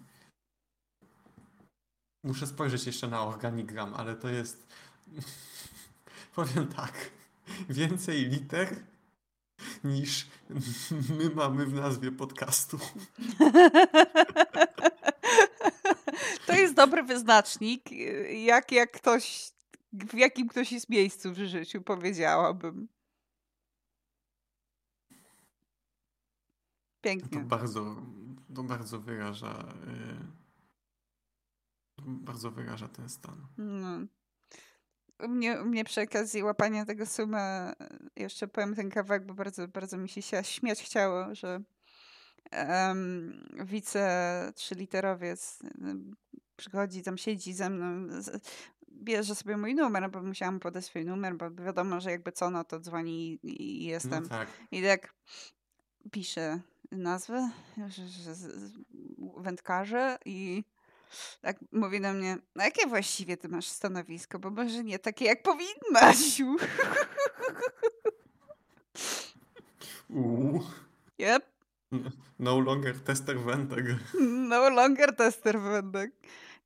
[2.24, 4.68] Muszę spojrzeć jeszcze na organigram, ale to jest,
[6.36, 7.12] powiem tak,
[7.70, 8.76] więcej liter
[9.84, 10.28] niż
[11.20, 12.80] my mamy w nazwie podcastu.
[16.54, 17.92] To jest dobry wyznacznik,
[18.44, 19.52] jak, jak ktoś,
[19.94, 22.88] w jakim ktoś jest miejscu w życiu, powiedziałabym.
[27.02, 27.40] Pięknie.
[27.40, 27.96] To bardzo,
[28.56, 30.34] to bardzo wyraża yy,
[32.08, 33.48] bardzo wyraża ten stan.
[33.58, 34.08] No.
[35.20, 37.74] U mnie, u mnie przy okazji łapania tego sumy
[38.16, 41.62] jeszcze powiem ten kawałek, bo bardzo, bardzo mi się śmiać chciało, że
[42.52, 45.60] um, wice trzyliterowiec
[46.56, 48.08] przychodzi, tam siedzi ze mną,
[48.92, 52.64] bierze sobie mój numer, bo musiałam podać swój numer, bo wiadomo, że jakby co, no
[52.64, 54.24] to dzwoni i jestem.
[54.24, 54.48] No tak.
[54.72, 55.14] I tak
[56.12, 56.60] pisze
[56.92, 57.50] nazwę,
[59.38, 60.64] wędkarze i
[61.42, 65.44] tak mówi do mnie, a jakie właściwie ty masz stanowisko, bo może nie takie jak
[65.44, 66.42] powinnaś.
[70.10, 70.64] Uuu.
[71.20, 71.53] Yep.
[72.40, 73.86] No longer tester wędek.
[74.50, 76.12] No longer tester wędek.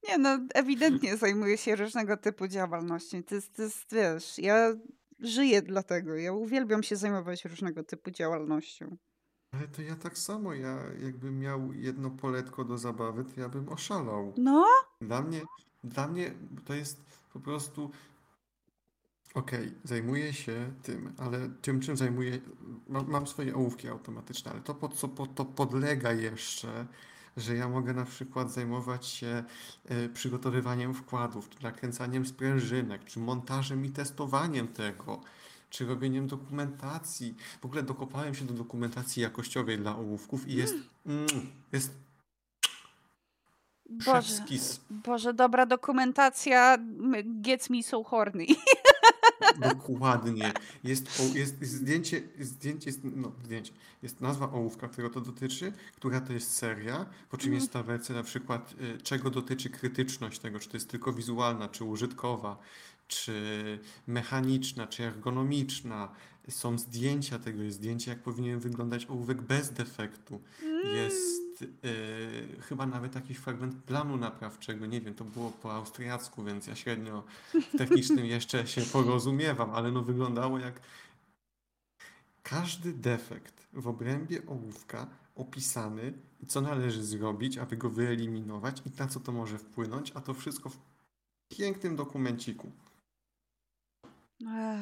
[0.10, 3.24] Nie no, ewidentnie zajmuję się różnego typu działalnością.
[3.24, 4.74] To jest, to jest, wiesz, ja
[5.20, 6.16] żyję dlatego.
[6.16, 8.98] Ja uwielbiam się zajmować różnego typu działalnością.
[9.52, 13.70] Ale to ja tak samo, ja jakbym miał jedno poletko do zabawy, to ja bym
[13.70, 14.34] oszalał.
[14.38, 14.66] No?
[15.02, 15.42] Dla mnie,
[15.84, 16.34] dla mnie
[16.66, 17.02] to jest
[17.34, 17.92] po prostu
[19.34, 22.40] Okej, okay, zajmuję się tym, ale tym, czym zajmuję,
[22.90, 26.86] mam, mam swoje ołówki automatyczne, ale to, po co po, to podlega jeszcze,
[27.38, 29.44] że ja mogę na przykład zajmować się
[29.92, 35.22] y, przygotowywaniem wkładów, czy nakręcaniem sprężynek, czy montażem i testowaniem tego,
[35.70, 37.36] czy robieniem dokumentacji.
[37.62, 41.28] W ogóle dokopałem się do dokumentacji jakościowej dla ołówków i jest, mm,
[41.72, 41.92] jest
[43.90, 44.44] Boże,
[44.90, 46.78] Boże, dobra dokumentacja
[47.26, 48.46] gets me so horny.
[49.60, 50.54] Dokładnie.
[50.84, 53.74] Jest, jest zdjęcie, zdjęcie jest, no, zdjęcie.
[54.04, 57.86] Jest nazwa ołówka, którego to dotyczy, która to jest seria, po czym jest mhm.
[57.86, 62.60] tabelce na przykład, y, czego dotyczy krytyczność tego, czy to jest tylko wizualna, czy użytkowa,
[63.08, 66.12] czy mechaniczna, czy ergonomiczna.
[66.50, 70.42] Są zdjęcia tego, jest zdjęcie, jak powinien wyglądać ołówek bez defektu.
[70.96, 76.68] Jest yy, chyba nawet jakiś fragment planu naprawczego, nie wiem, to było po austriacku, więc
[76.68, 80.82] ja średnio w technicznym jeszcze się porozumiewam, ale no wyglądało jak
[82.44, 89.08] każdy defekt w obrębie ołówka opisany i co należy zrobić, aby go wyeliminować i na
[89.08, 90.78] co to może wpłynąć, a to wszystko w
[91.50, 92.72] pięknym dokumenciku.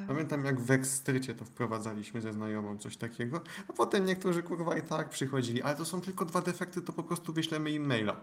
[0.07, 4.81] Pamiętam jak w Ekstrycie to wprowadzaliśmy ze znajomą coś takiego, a potem niektórzy kurwa i
[4.81, 8.15] tak przychodzili, ale to są tylko dwa defekty, to po prostu wyślemy im maila.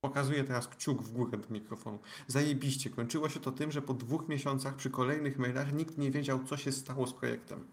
[0.00, 1.98] Pokazuję teraz kciuk w górę do mikrofonu.
[2.26, 2.90] Zajebiście.
[2.90, 6.56] Kończyło się to tym, że po dwóch miesiącach przy kolejnych mailach nikt nie wiedział, co
[6.56, 7.66] się stało z projektem.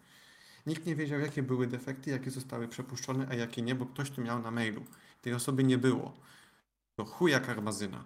[0.66, 4.22] Nikt nie wiedział, jakie były defekty, jakie zostały przepuszczone, a jakie nie, bo ktoś to
[4.22, 4.84] miał na mailu.
[5.22, 6.14] Tej osoby nie było.
[6.96, 8.04] To chuja karmazyna.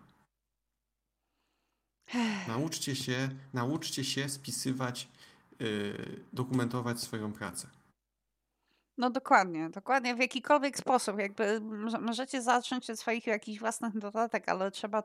[2.47, 5.07] Nauczcie się, nauczcie się spisywać,
[5.59, 7.67] yy, dokumentować swoją pracę.
[8.97, 11.19] No dokładnie, dokładnie w jakikolwiek sposób.
[11.19, 15.03] Jakby może- możecie zacząć od swoich jakichś własnych notatek, ale trzeba,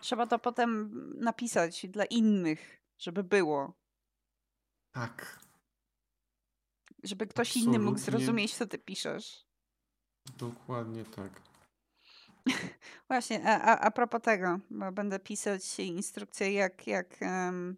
[0.00, 3.72] trzeba, to potem napisać dla innych, żeby było.
[4.92, 5.38] Tak,
[7.02, 8.18] Żeby ktoś inny mógł Absolutnie.
[8.26, 9.46] zrozumieć, co ty piszesz.
[10.38, 11.47] dokładnie tak.
[13.08, 17.76] Właśnie, a, a, propos tego, bo będę pisać instrukcje, jak, jak, em,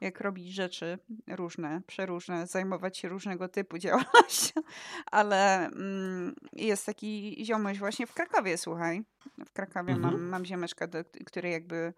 [0.00, 4.60] jak robić rzeczy różne, przeróżne, zajmować się różnego typu działalnością,
[5.06, 9.04] ale mm, jest taki ziomuś właśnie w Krakowie, słuchaj.
[9.46, 10.28] W Krakowie mam, Mhm.
[10.28, 11.92] mam ziomeczka, do, który jakby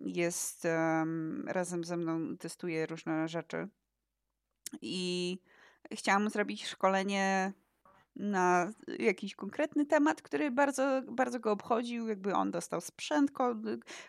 [0.00, 3.68] jest em, razem ze mną, testuje różne rzeczy.
[4.82, 5.38] I
[5.92, 7.52] chciałam zrobić szkolenie
[8.16, 12.08] na jakiś konkretny temat, który bardzo, bardzo go obchodził.
[12.08, 13.54] Jakby on dostał sprzęt ko-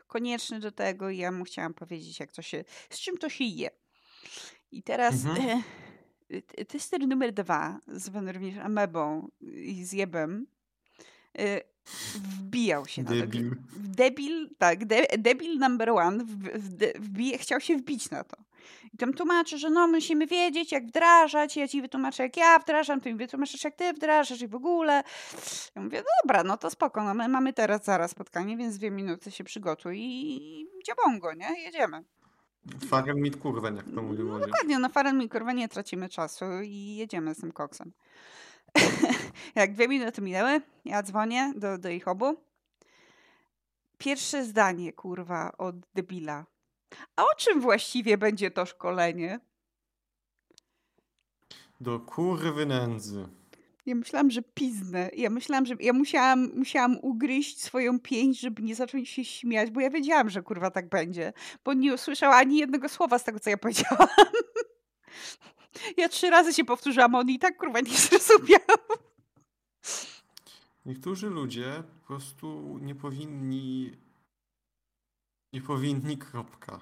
[0.08, 3.44] konieczny do tego i ja mu chciałam powiedzieć, jak to się, z czym to się
[3.44, 3.70] je.
[4.72, 5.64] I teraz Mhm.
[6.30, 10.48] e, t- tester numer dwa, zwany również amebą i zjebem,
[11.40, 11.62] e,
[12.16, 13.16] wbijał się na to.
[13.16, 13.56] Debil.
[13.76, 18.38] Debil, tak, de, debil number one w, w, wbije, chciał się wbić na to.
[18.94, 23.02] I tam tłumaczy, że no musimy wiedzieć, jak wdrażać, ja ci wytłumaczę, jak ja wdrażam,
[23.02, 25.04] ty mi wytłumaczysz, jak ty wdrażasz i w ogóle.
[25.76, 29.32] Ja mówię, dobra, no to spoko, no my mamy teraz zaraz spotkanie, więc dwie minuty
[29.32, 31.64] się przygotuj i dziabongo, nie?
[31.64, 32.04] Jedziemy.
[32.90, 36.46] Faren mit kurwen, jak to mówił No dokładnie, na Faren mi kurwa nie tracimy czasu
[36.64, 37.92] i jedziemy z tym koksem.
[39.56, 42.36] Jak dwie minuty minęły, ja dzwonię do, do ich obu.
[43.98, 46.46] Pierwsze zdanie, kurwa, od debila.
[47.16, 49.40] A o czym właściwie będzie to szkolenie?
[51.82, 53.28] Do kurwy nędzy.
[53.86, 55.10] Ja myślałam, że piznę.
[55.18, 59.82] Ja myślałam, że ja musiałam, musiałam ugryźć swoją pięść, żeby nie zacząć się śmiać, bo
[59.82, 61.34] ja wiedziałam, że kurwa tak będzie.
[61.66, 64.08] Bo nie usłyszała ani jednego słowa z tego, co ja powiedziałam.
[65.98, 68.60] Ja trzy razy się powtórzyłam, on i tak kurwa nie zrozumiał.
[70.86, 73.92] Niektórzy ludzie po prostu nie powinni.
[75.54, 76.80] Nie powinni, kropka.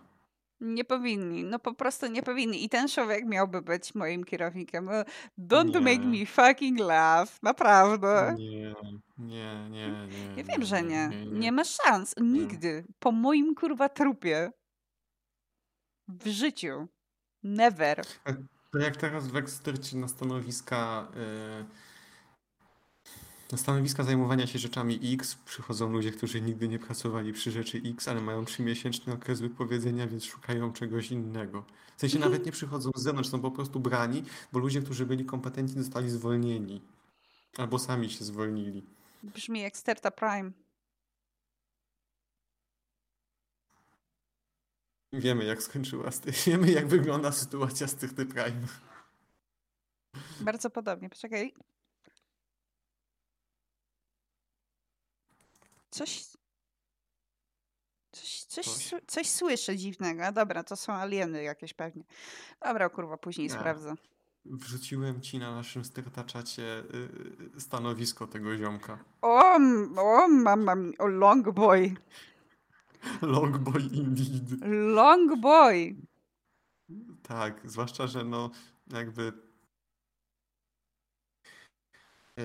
[0.60, 2.64] Nie powinni, no po prostu nie powinni.
[2.66, 4.86] I ten człowiek miałby być moim kierownikiem.
[4.86, 4.92] No,
[5.40, 5.80] Don't Nie.
[5.80, 8.36] make me fucking laugh, naprawdę.
[8.40, 8.76] Nie,
[9.18, 10.36] nie, nie, nie.
[10.38, 11.10] Ja wiem, że nie.
[11.32, 12.16] Nie ma szans.
[12.22, 12.86] Nigdy.
[13.00, 14.52] Po moim kurwa trupie.
[16.08, 16.88] W życiu.
[17.44, 18.02] Never.
[18.72, 21.08] To jak teraz w Ekstrycie na stanowiska.
[21.16, 21.66] e,
[23.52, 28.08] Na stanowiska zajmowania się rzeczami X przychodzą ludzie, którzy nigdy nie pracowali przy rzeczy X,
[28.08, 31.66] ale mają trzymiesięczny okres wypowiedzenia, więc szukają czegoś innego.
[31.98, 35.26] W sensie nawet nie przychodzą z zewnątrz, są po prostu brani, bo ludzie, którzy byli
[35.26, 36.82] kompetentni, zostali zwolnieni.
[37.58, 38.86] Albo sami się zwolnili.
[39.24, 40.52] Brzmi jak Sterta Prime.
[45.14, 46.10] Wiemy, jak skończyła.
[46.46, 48.68] Wiemy, jak wygląda sytuacja z tych Prime.
[50.42, 51.10] Bardzo podobnie.
[51.10, 51.54] Poczekaj.
[55.92, 56.26] Coś.
[58.12, 58.86] Coś, coś, Coś?
[58.86, 60.32] sły- coś słyszę dziwnego.
[60.32, 62.04] Dobra, to są alieny jakieś pewnie.
[62.66, 63.54] Dobra, kurwa, później Nie.
[63.54, 63.96] sprawdzę.
[64.46, 66.80] Wrzuciłem ci na naszym stertaczacie
[67.56, 69.04] y, stanowisko tego ziomka.
[69.22, 69.56] O,
[69.98, 71.96] o, mam, mam, o, long boy.
[73.22, 74.62] Long boy indeed.
[74.72, 75.96] Long boy.
[77.24, 78.52] Tak, zwłaszcza, że no
[78.88, 79.34] jakby
[82.40, 82.44] e,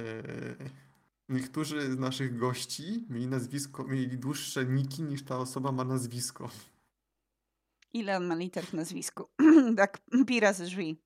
[1.28, 6.50] niektórzy z naszych gości mieli nazwisko, mieli dłuższe niki niż ta osoba ma nazwisko.
[7.92, 9.28] Ile on ma liter w nazwisku?
[9.76, 11.00] tak, pi razy drzwi.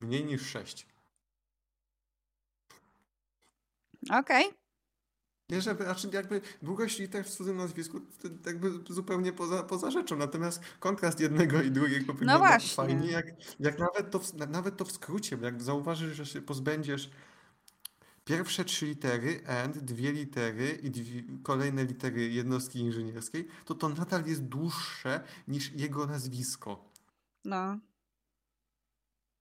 [0.00, 0.86] Mniej niż sześć.
[4.10, 4.44] Okej.
[5.50, 10.16] Nie, żeby, znaczy jakby długość liter w cudzym nazwisku to jakby zupełnie poza, poza rzeczą,
[10.16, 12.74] natomiast kontrast jednego i drugiego wygląda właśnie.
[12.74, 13.26] fajnie, jak,
[13.60, 17.10] jak nawet, to w, nawet to w skrócie, jak zauważysz, że się pozbędziesz
[18.26, 24.26] pierwsze trzy litery and, dwie litery i dwie, kolejne litery jednostki inżynierskiej, to to nadal
[24.26, 26.92] jest dłuższe niż jego nazwisko.
[27.44, 27.78] No.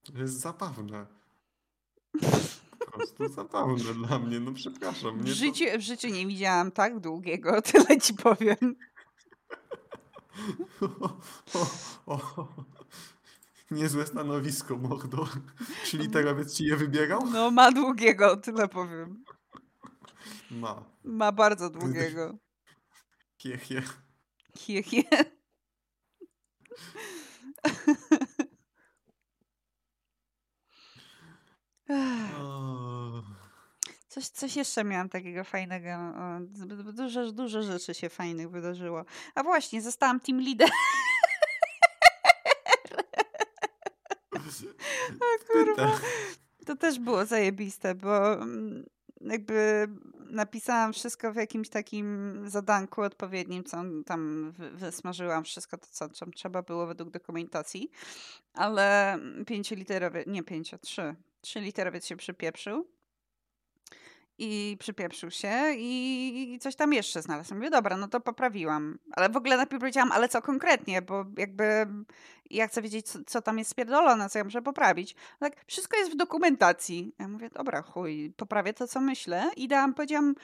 [0.03, 1.05] To jest zabawne.
[2.79, 5.19] Po prostu zabawne dla mnie, no przepraszam.
[5.19, 8.75] W życiu, w życiu nie widziałam tak długiego, tyle ci powiem.
[10.79, 11.17] To...
[11.53, 12.74] O, o, o.
[13.71, 15.27] Niezłe stanowisko, mordo.
[15.85, 17.25] Czy literowiec ci je wybierał?
[17.25, 19.23] No ma długiego, tyle powiem.
[20.51, 20.83] Ma.
[21.03, 22.37] Ma bardzo długiego.
[23.37, 23.83] Hie, hie.
[24.57, 25.03] Hie, hie.
[32.37, 33.23] O,
[34.07, 35.89] Coś, coś jeszcze miałam takiego fajnego.
[36.93, 39.05] Dużo, dużo rzeczy się fajnych wydarzyło.
[39.35, 40.39] A właśnie, zostałam team
[44.45, 44.75] leader.
[45.75, 45.99] Pyta.
[46.65, 48.85] To też było zajebiste, bo mm,
[49.21, 49.87] jakby
[50.29, 56.31] napisałam wszystko w jakimś takim zadanku odpowiednim, co tam wy- wysmażyłam wszystko to, co tam
[56.31, 57.89] trzeba było według dokumentacji,
[58.53, 59.17] ale
[59.47, 62.87] pięcioliterowy, nie pięcio, trzy, trzy literowiec się przypieprzył
[64.37, 67.59] i przypieprzył się i coś tam jeszcze znalazłam.
[67.59, 68.99] Mówię, dobra, no to poprawiłam.
[69.11, 71.87] Ale w ogóle najpierw powiedziałam, ale co konkretnie, bo jakby
[72.49, 75.15] ja chcę wiedzieć, co, co tam jest spierdolone, co ja muszę poprawić.
[75.39, 77.15] Tak, wszystko jest w dokumentacji.
[77.19, 79.51] Ja mówię, dobra, chuj, poprawię to, co myślę.
[79.55, 80.35] I dałam, powiedziałam,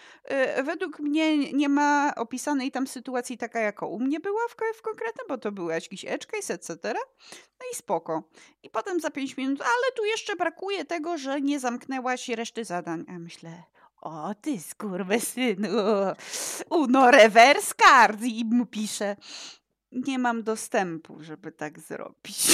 [0.59, 4.81] y, według mnie nie ma opisanej tam sytuacji taka, jaka u mnie była w, w
[4.81, 6.93] konkretnym, bo to był jakiś edge case, etc.
[7.59, 8.23] No i spoko.
[8.63, 13.05] I potem za pięć minut, ale tu jeszcze brakuje tego, że nie zamknęłaś reszty zadań.
[13.07, 13.63] Ja myślę,
[14.01, 15.67] o ty skurwysynu,
[16.69, 18.21] uno reverse card.
[18.23, 19.15] I mu pisze,
[19.91, 22.47] nie mam dostępu, żeby tak zrobić.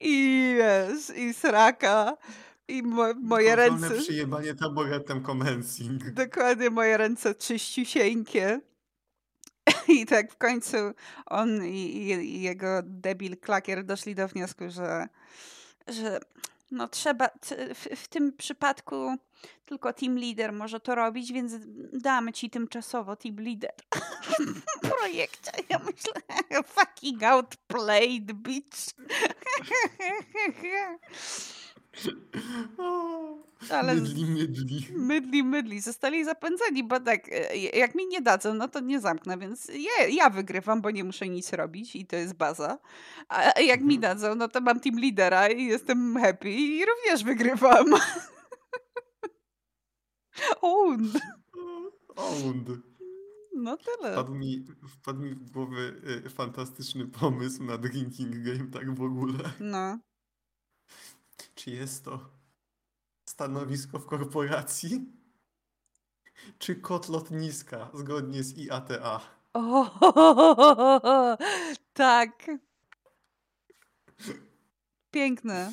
[0.00, 2.16] I wiesz, i sraka,
[2.68, 6.10] i mo- moje Kontrolne ręce, przyjebanie taboretem commencing.
[6.10, 8.60] dokładnie moje ręce czyściusieńkie.
[9.88, 10.76] I tak w końcu
[11.26, 15.06] on i, i, i jego debil klakier doszli do wniosku, że,
[15.88, 16.20] że
[16.72, 17.28] no trzeba,
[17.74, 19.16] w, w tym przypadku
[19.64, 21.52] tylko team leader może to robić, więc
[21.92, 23.72] damy ci tymczasowo team leader
[24.76, 25.52] w projekcie.
[25.68, 26.12] Ja myślę,
[26.74, 28.78] fucking outplayed, bitch.
[33.70, 34.86] Ale Mydli, mydli.
[34.96, 39.38] mydli, mydli, zostali zapędzeni, bo tak, e, jak mi nie dadzą, no to nie zamknę,
[39.38, 42.78] więc ja, ja wygrywam, bo nie muszę nic robić i to jest baza.
[43.28, 44.00] A jak mi Mhm.
[44.00, 47.86] dadzą, no to mam team lidera i jestem happy i również wygrywam.
[50.60, 51.22] Owned.
[52.16, 52.68] Owned.
[53.56, 54.12] No tyle.
[54.12, 55.78] Wpadł mi, wpadł mi w głowę
[56.26, 59.38] y, fantastyczny pomysł na drinking game tak w ogóle.
[59.60, 59.98] No.
[61.54, 62.30] Czy jest to
[63.28, 65.06] stanowisko w korporacji?
[66.58, 69.20] Czy kot lotniska zgodnie z IATA?
[69.54, 69.90] O,
[71.92, 72.46] tak.
[75.10, 75.72] Piękne.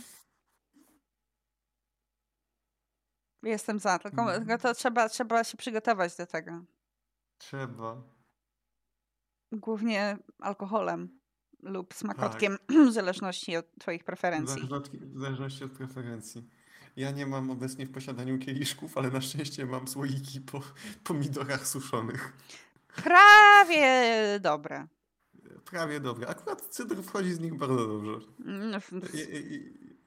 [3.43, 4.39] Jestem za, tylko, Mhm.
[4.47, 6.63] tylko to trzeba, trzeba się przygotować do tego.
[7.37, 8.01] Trzeba.
[9.51, 11.18] Głównie alkoholem
[11.63, 12.77] lub smakotkiem, Tak.
[12.89, 14.69] w zależności od twoich preferencji.
[14.93, 16.49] w zależności od preferencji.
[16.95, 20.61] Ja nie mam obecnie w posiadaniu kieliszków, ale na szczęście mam słoiki po
[21.03, 22.33] pomidorach suszonych.
[23.03, 24.87] Prawie dobre.
[25.65, 26.27] Prawie dobre.
[26.27, 28.27] Akurat cydr wchodzi z nich bardzo dobrze.
[28.39, 28.77] No,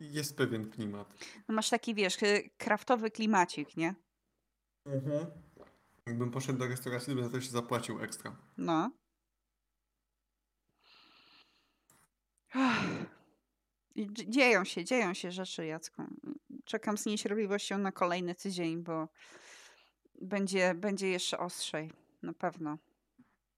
[0.01, 1.15] Jest pewien klimat.
[1.49, 3.95] no Masz taki, wiesz, y, kraftowy klimacik, nie?
[4.87, 5.27] Mhm.
[6.07, 8.37] Jakbym poszedł do restauracji, to bym za to się zapłacił ekstra.
[8.59, 8.91] No.
[10.85, 10.95] I
[11.87, 12.42] dz-
[14.29, 16.03] Dzieją się, dzieją się rzeczy, Jacku.
[16.65, 19.09] Czekam z niecierpliwością na kolejny tydzień, bo
[20.21, 21.93] będzie, będzie jeszcze ostrzej.
[22.23, 22.79] Na pewno.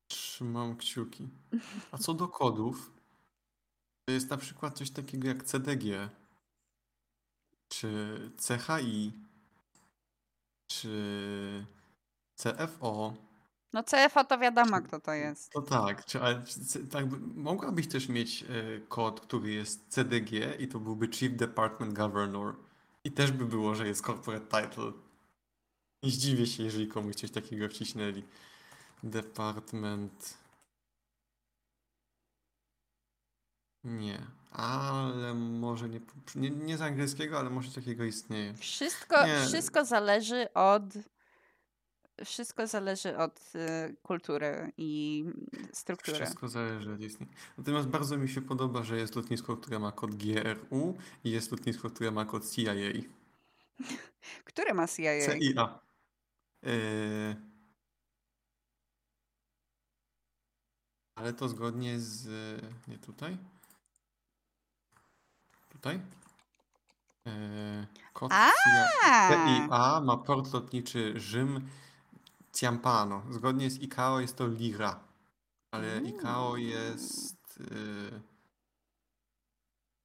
[0.09, 1.29] Trzymam kciuki.
[1.91, 2.93] A co do kodów,
[4.05, 6.11] to jest na przykład coś takiego jak CDG,
[7.69, 9.13] czy CHI,
[10.67, 11.67] czy
[12.37, 13.15] CFO.
[13.75, 15.53] No CFO to wiadomo, kto to jest.
[15.53, 16.43] To tak, czy, ale,
[16.91, 18.47] tak by- mogłabyś też mieć e,
[18.89, 22.57] kod, który jest CDG i to byłby Chief Department Governor.
[23.05, 24.93] I też by było, że jest corporate title.
[26.03, 28.25] Nie zdziwię się, jeżeli komuś coś takiego wcisnęli.
[29.03, 30.39] Department.
[33.85, 36.01] Nie, ale może nie,
[36.35, 38.55] nie, nie z angielskiego, ale może takiego istnieje.
[38.55, 39.47] Wszystko, Nie.
[39.47, 40.83] wszystko zależy od.
[42.25, 45.25] Wszystko zależy od y, kultury i
[45.73, 46.17] struktury.
[46.17, 47.29] Wszystko zależy od Disney.
[47.59, 51.91] Natomiast bardzo mi się podoba, że jest lotnisko, które ma kod GRU i jest lotnisko,
[51.91, 52.75] które ma kod CIA.
[54.45, 55.41] Które ma CIA?
[55.41, 55.79] CIA.
[56.63, 57.37] Yy...
[61.15, 62.29] Ale to zgodnie z...
[62.89, 63.39] Nie tutaj?
[65.85, 66.01] tutaj.
[67.27, 68.33] E, Kod!
[68.33, 71.69] CIA ma port lotniczy Rzym
[72.55, 73.23] Ciampano.
[73.31, 75.01] Zgodnie z ICAO jest to Lira.
[75.71, 77.61] Ale ICAO jest.
[77.61, 78.21] y,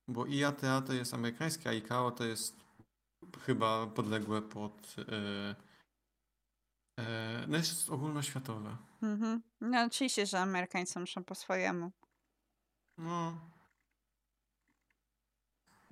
[0.07, 2.55] Bo IATA to jest amerykańskie, a ICAO to jest
[3.45, 4.95] chyba podległe pod.
[4.97, 5.01] y,
[7.01, 8.77] y, No jest ogólnoświatowe.
[9.03, 9.41] Mhm.
[9.61, 11.91] No oczywiście, że Amerykańcy muszą po swojemu.
[12.97, 13.39] No.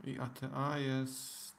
[0.04, 1.56] IATA jest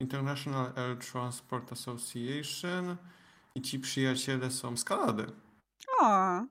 [0.00, 2.96] International Air Transport Association
[3.54, 5.32] i ci przyjaciele są z Kanady.
[6.00, 6.42] O,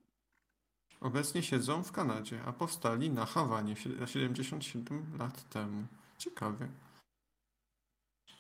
[1.01, 5.87] Obecnie siedzą w Kanadzie, a powstali na Hawanie sie- 77 lat temu.
[6.17, 6.67] Ciekawie.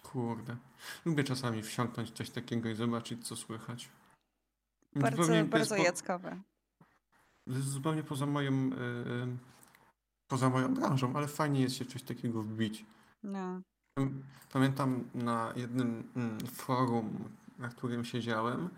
[0.03, 0.55] Kurde.
[1.05, 3.89] Lubię czasami wsiąknąć coś takiego i zobaczyć, co słychać.
[4.95, 6.41] bardzo, Zupełnie bardzo po- jackowe.
[7.47, 9.37] Zupełnie poza moją, yy,
[10.27, 12.85] poza moją branżą, ale fajnie jest się coś takiego wbić.
[13.23, 13.61] No.
[14.53, 17.29] Pamiętam na jednym mm, forum,
[17.59, 18.69] na którym siedziałem,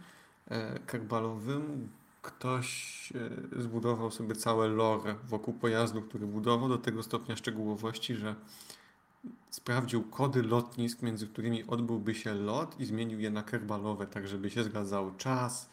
[0.48, 1.90] e, kerbalowym,
[2.22, 3.14] ktoś
[3.56, 8.36] e, zbudował sobie całe lore wokół pojazdu, który budował do tego stopnia szczegółowości, że
[9.50, 14.50] sprawdził kody lotnisk, między którymi odbyłby się lot i zmienił je na kerbalowe, tak żeby
[14.50, 15.70] się zgadzał czas,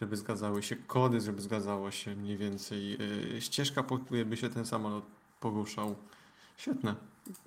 [0.00, 2.98] żeby zgadzały się kody, żeby zgadzało się mniej więcej
[3.36, 5.04] e, ścieżka, po której by się ten samolot
[5.40, 5.96] poruszał.
[6.56, 6.94] Świetne.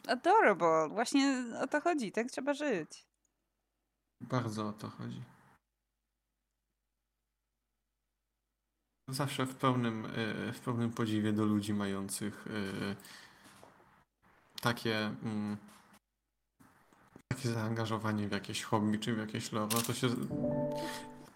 [0.08, 0.90] Adorable.
[0.90, 2.12] Właśnie o to chodzi.
[2.12, 3.07] Tak trzeba żyć.
[4.22, 5.24] Bardzo o to chodzi.
[9.10, 12.96] Zawsze w pełnym, e, w pełnym podziwie do ludzi mających e,
[14.62, 15.58] takie, mm,
[17.28, 19.82] takie zaangażowanie w jakieś hobby czy w jakieś lore.
[19.82, 20.08] To się.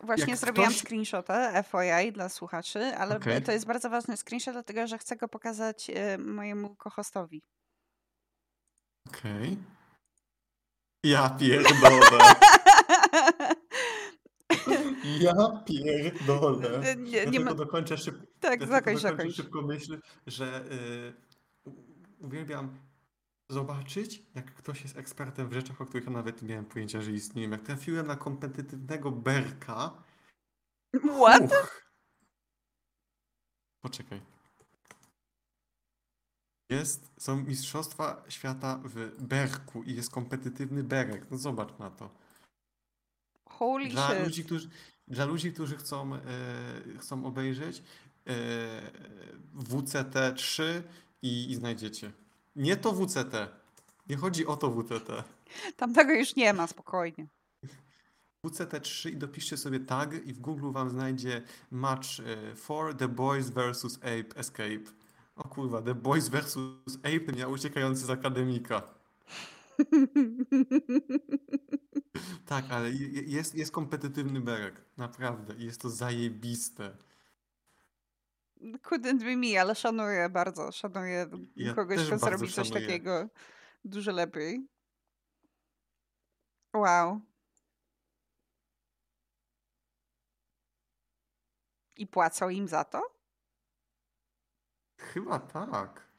[0.04, 3.44] Właśnie Jak zrobiłam ktoś- screenshota FYI dla słuchaczy, ale Okej.
[3.44, 7.42] to jest bardzo ważny screenshot, dlatego że chcę go pokazać e, mojemu kohostowi.
[9.10, 9.58] Okej.
[11.06, 12.36] Ja pierdolę.
[15.20, 16.82] Ja pierdolę.
[16.98, 18.26] Nie- Ja nie tylko ma- dokończę szybko.
[18.40, 21.14] tak, Ja zakończ, szybko myśl, że y,
[22.20, 22.80] uwielbiam
[23.50, 27.12] zobaczyć, jak ktoś jest ekspertem w rzeczach, o których ja nawet nie miałem pojęcia, że
[27.12, 27.50] istnieją.
[27.50, 30.04] Jak trafiłem na kompetytywnego berka.
[30.96, 31.44] What?
[31.44, 31.82] uch.
[33.82, 34.22] Poczekaj.
[36.70, 41.32] Jest, są mistrzostwa świata w berku i jest kompetytywny berek.
[41.32, 42.10] No zobacz na to.
[43.62, 44.24] Holy Dla shit.
[44.24, 44.70] ludzi, którzy,
[45.08, 46.20] dla ludzi, którzy chcą, e,
[47.00, 47.84] chcą obejrzeć
[48.28, 48.34] e,
[49.54, 50.84] WCT 3
[51.22, 52.12] i, i znajdziecie.
[52.56, 53.34] Nie to WCT.
[54.10, 55.24] Nie chodzi o to WCT.
[55.76, 57.28] Tam tego już nie ma, spokojnie.
[58.46, 61.42] WCT 3 i dopiszcie sobie tag i w Google wam znajdzie
[61.72, 63.98] match e, for The Boys vs.
[63.98, 64.92] Ape Escape.
[65.36, 66.58] O kurwa, The Boys vs.
[67.04, 68.82] Ape miał uciekający z akademika.
[72.46, 74.82] Tak, ale je- je- jest, jest kompetytywny berek.
[74.98, 75.54] Naprawdę.
[75.58, 76.98] Jest to zajebiste.
[78.62, 80.72] Couldn't be me, ale szanuję bardzo.
[80.72, 82.86] Szanuję Ja kogoś, kto zrobi coś szanuję.
[82.88, 83.30] takiego
[83.86, 84.68] dużo lepiej.
[86.74, 87.22] Wow.
[91.96, 93.16] I płacą im za to?
[94.98, 96.11] Chyba tak.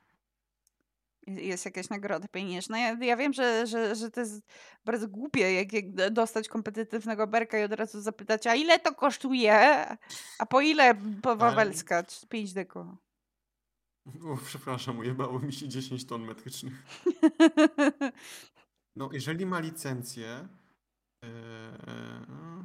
[1.27, 2.79] Jest jakaś nagroda pieniężna.
[2.79, 4.43] Ja, ja wiem, że, że, że to jest
[4.85, 9.87] bardzo głupie, jak, jak dostać kompetytywnego berka i od razu zapytać, a ile to kosztuje?
[10.39, 12.05] A po ile po Wawelska?
[12.29, 12.97] 5 deko.
[14.07, 16.75] O, przepraszam, ujebało mi się 10 ton metrycznych.
[18.97, 20.49] No, jeżeli ma licencję.
[21.25, 22.65] e,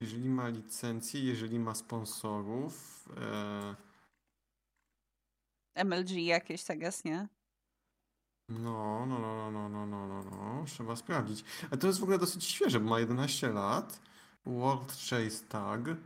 [0.00, 3.04] jeżeli ma licencję, jeżeli ma sponsorów.
[3.16, 3.85] E,
[5.84, 7.28] MLG jakieś, tak tegas, nie?
[8.48, 11.44] No, no, no, no, no, no, no, no, no, trzeba sprawdzić.
[11.70, 14.00] A to jest w ogóle dosyć świeże, bo ma 11 lat.
[14.46, 15.96] World Chase Tag.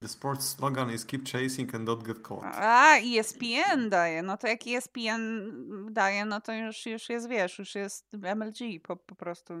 [0.00, 2.44] The sports slogan is keep chasing and don't get caught.
[2.44, 4.22] A, ESPN daje.
[4.22, 5.20] No to jak ESPN
[5.90, 9.54] daje, no to już, już jest, wiesz, już jest MLG po, po prostu.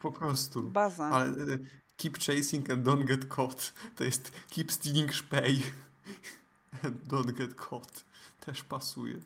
[0.00, 0.62] Po prostu.
[0.62, 1.04] Baza.
[1.04, 1.58] Ale y,
[1.96, 3.72] keep chasing and don't get caught.
[3.96, 5.62] To jest keep stealing szpej
[6.82, 8.04] and don't get caught.
[8.46, 9.20] Też pasuje.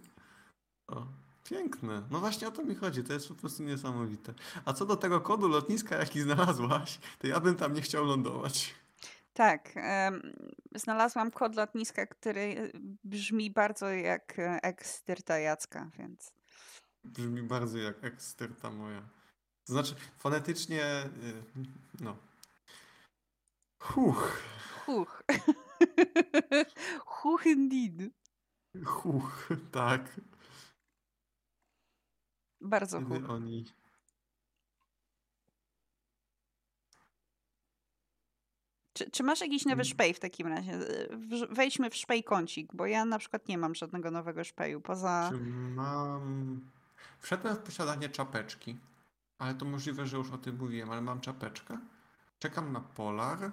[0.89, 1.07] O,
[1.45, 2.03] piękne.
[2.11, 3.05] No właśnie o to mi chodzi.
[3.05, 4.35] To jest po prostu niesamowite.
[4.65, 8.75] A co do tego kodu lotniska, jaki znalazłaś, to ja bym tam nie chciał lądować.
[9.33, 9.75] Tak,
[10.75, 12.73] znalazłam kod lotniska, który
[13.05, 16.33] brzmi bardzo jak e, ekstyrta Jacka, więc
[17.05, 19.01] Brzmi bardzo jak eksterta moja.
[19.65, 21.43] To znaczy, fonetycznie, y,
[22.01, 22.17] no.
[23.83, 24.43] Huch,
[24.87, 25.23] huch.
[27.23, 28.13] huch indeed.
[28.85, 30.21] Huch, tak.
[32.61, 32.99] Bardzo.
[33.03, 33.65] Kiedy oni...
[38.93, 39.85] Czy, czy masz jakiś nowy Mm.
[39.85, 40.73] szpej w takim razie?
[40.75, 45.31] Y, Wejdźmy w szpej kącik, bo ja na przykład nie mam żadnego nowego szpeju poza...
[45.33, 45.39] Czy
[45.75, 46.61] mam...
[47.19, 48.77] Wszedłem w posiadanie czapeczki,
[49.39, 51.79] ale to możliwe, że już o tym mówiłem, ale mam czapeczkę.
[52.39, 53.51] Czekam na Polar.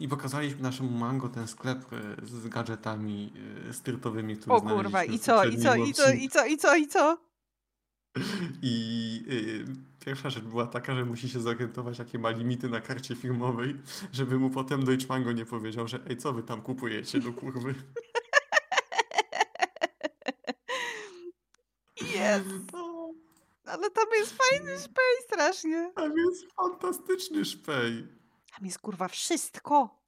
[0.00, 3.32] I pokazaliśmy naszemu Mango ten sklep yy, z gadżetami
[3.66, 6.76] yy, styrtowymi, który O kurwa, i co, i co, i co, i co, i co,
[6.76, 7.18] i co?
[8.62, 9.24] I
[10.00, 13.76] pierwsza rzecz była taka, że musi się zorientować, jakie ma limity na karcie firmowej,
[14.12, 17.74] żeby mu potem Deutsche Mango nie powiedział, że ej, co wy tam kupujecie do kurwy.
[22.14, 22.48] Jest.
[23.64, 25.92] Ale tam jest fajny szpej strasznie.
[25.94, 28.17] Tam jest fantastyczny szpej.
[28.58, 29.98] Tam jest kurwa wszystko.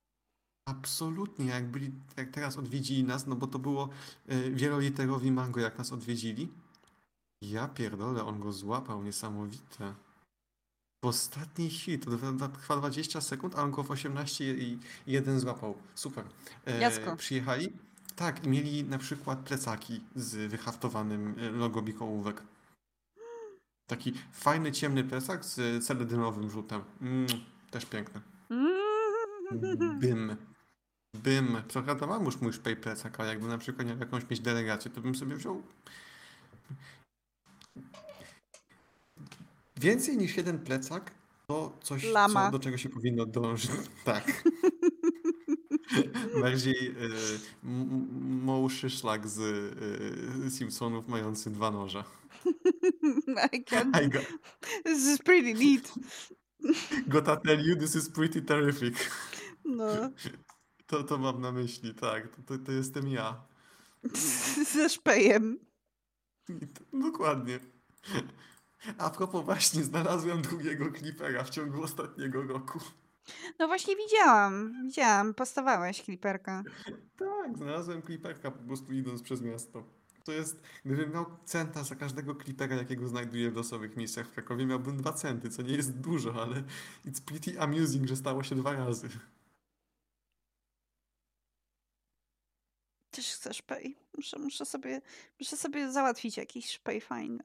[0.68, 3.88] Absolutnie, jak byli, jak teraz odwiedzili nas, no bo to było
[4.32, 6.48] y, wieloliterowi mango, jak nas odwiedzili.
[7.42, 9.94] Ja pierdolę, on go złapał, niesamowite.
[11.04, 15.40] W ostatniej chwili, to trwa- trwa 20 sekund, a on go w 18 i 1
[15.40, 15.74] złapał.
[15.94, 16.24] Super.
[16.64, 17.72] E, przyjechali?
[18.16, 22.42] Tak, i mieli na przykład plecaki z wyhaftowanym e, logo bikołówek.
[23.86, 26.82] Taki fajny, ciemny plecak z celedynowym rzutem.
[27.00, 27.26] Mm,
[27.70, 28.20] też piękny.
[30.00, 30.36] Bym.
[31.22, 31.56] Bym.
[31.84, 35.00] Prawda mam już mój szpej plecak, ale jakby na przykład miał jakąś mieć delegację, to
[35.00, 35.62] bym sobie wziął
[39.76, 41.10] więcej niż jeden plecak
[41.46, 43.70] to coś, co, do czego się powinno dążyć.
[44.04, 44.42] Tak.
[46.42, 46.92] Bardziej y,
[47.64, 49.38] m- m- mąższy szlak z
[50.46, 52.04] y, Simpsonów mający dwa noże.
[53.52, 53.92] I can...
[54.04, 54.26] I got,
[54.84, 55.92] This is pretty neat.
[57.08, 59.10] gotta tell you, this is pretty terrific.
[59.64, 59.86] No.
[60.90, 62.28] To, to mam na myśli, tak.
[62.28, 63.46] To, to, to jestem ja.
[64.74, 65.58] Ze szpejem.
[66.92, 67.60] Dokładnie.
[68.98, 72.80] A propos właśnie, znalazłem drugiego klipera w ciągu ostatniego roku.
[73.58, 76.62] No właśnie widziałam, widziałam, postawałeś kliperka.
[77.16, 79.84] Tak, znalazłem kliperka po prostu idąc przez miasto.
[80.30, 84.66] To jest, gdybym miał centa za każdego klipera, jakiego znajduję w losowych miejscach w Krakowie,
[84.66, 86.62] miałbym dwa centy, co nie jest dużo, ale
[87.04, 89.08] it's pretty amusing, że stało się dwa razy.
[93.10, 93.96] Też chcę szpej.
[94.16, 95.00] Muszę, muszę, sobie,
[95.40, 97.44] muszę sobie załatwić jakiś szpej fajny.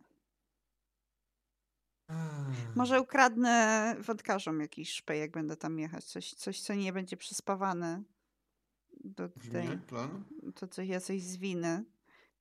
[2.75, 6.05] Może ukradnę wodkarzom jakiś szpej, jak będę tam jechać.
[6.05, 8.03] Coś, coś co nie będzie przyspawane.
[9.03, 10.23] Do tej, plan.
[10.55, 11.83] to coś, ja coś zwinę.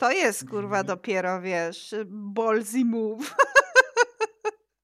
[0.05, 3.35] To jest kurwa Brzmi- dopiero, wiesz, ballsy move.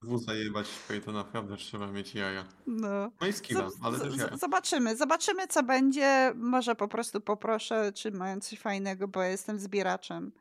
[0.03, 2.45] W zajebać szpej, to naprawdę trzeba mieć jaja.
[2.67, 3.11] No.
[3.21, 4.37] No i skilla, ale też jaja.
[4.37, 6.33] Zobaczymy, zobaczymy co będzie.
[6.35, 10.33] Może po prostu poproszę, czy mają coś fajnego, bo jestem zbieraczem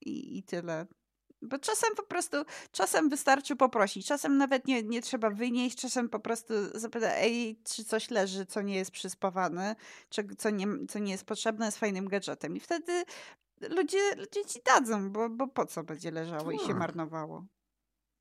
[0.00, 0.86] i, i tyle.
[1.42, 2.36] Bo czasem po prostu,
[2.72, 7.84] czasem wystarczy poprosić, czasem nawet nie, nie trzeba wynieść, czasem po prostu zapytać, ej, czy
[7.84, 9.76] coś leży, co nie jest przyspawane,
[10.08, 12.56] czy, co, nie, co nie jest potrzebne, z fajnym gadżetem.
[12.56, 13.04] I wtedy
[13.60, 16.76] ludzie, ludzie ci dadzą, bo, bo po co będzie leżało i się Tak.
[16.76, 17.44] marnowało.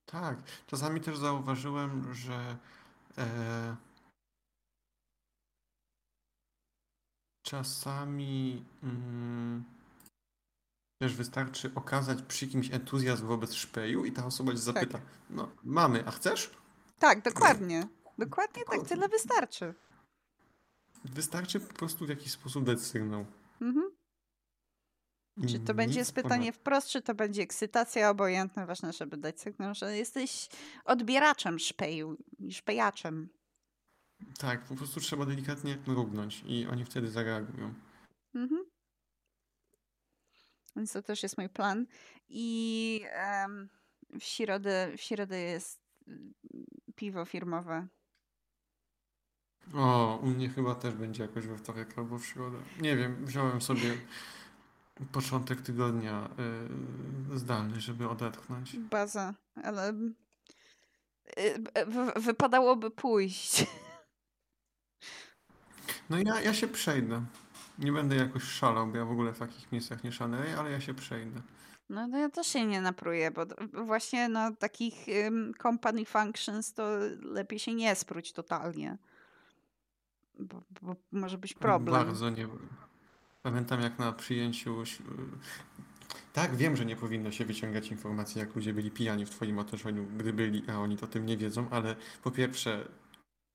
[0.05, 0.37] Tak,
[0.67, 2.57] czasami też zauważyłem, że
[3.17, 3.75] e,
[7.41, 9.63] czasami mm,
[11.01, 16.07] też wystarczy okazać przy kimś entuzjazm wobec szpeju i ta osoba cię zapyta, no mamy,
[16.07, 16.51] a chcesz?
[16.99, 17.87] Tak, dokładnie.
[18.17, 19.73] Dokładnie tak, tyle wystarczy.
[21.05, 23.25] Wystarczy po prostu w jakiś sposób dać sygnał.
[23.61, 23.88] Mhm.
[25.47, 29.75] Czy to będzie nic pytanie wprost, czy to będzie ekscytacja, obojętne, ważne, żeby dać sygnał,
[29.75, 30.49] że jesteś
[30.85, 33.29] odbieraczem szpeju i szpejaczem.
[34.39, 37.73] Tak, po prostu trzeba delikatnie mrugnąć i oni wtedy zareagują.
[38.35, 38.65] Mhm.
[40.75, 41.85] Więc to też jest mój plan.
[42.29, 43.69] I em,
[44.19, 46.33] w, środę, w środę jest mm,
[46.95, 47.87] piwo firmowe.
[49.73, 52.57] O, u mnie chyba też będzie jakoś we wtorek albo w środę.
[52.81, 53.97] Nie wiem, wziąłem sobie
[55.11, 56.29] początek tygodnia
[57.33, 58.77] y, zdalny, żeby odetchnąć.
[58.77, 59.33] Baza,
[59.63, 59.89] ale
[61.39, 63.65] y, w- wypadałoby pójść.
[66.09, 67.25] No ja, ja się przejdę.
[67.79, 70.81] Nie będę jakoś szalał, bo ja w ogóle w takich miejscach nie szaleję, ale ja
[70.81, 71.41] się przejdę.
[71.89, 73.45] No to ja też się nie napruję, bo
[73.85, 76.89] właśnie na takich ym, company functions to
[77.21, 78.97] lepiej się nie spróć totalnie.
[80.39, 82.05] Bo, bo może być problem.
[82.05, 82.47] Bardzo nie.
[83.49, 84.83] Pamiętam jak na przyjęciu.
[86.33, 90.05] Tak, wiem, że nie powinno się wyciągać informacji, jak ludzie byli pijani w Twoim otoczeniu,
[90.17, 92.87] gdy byli, a oni to tym nie wiedzą, ale po pierwsze,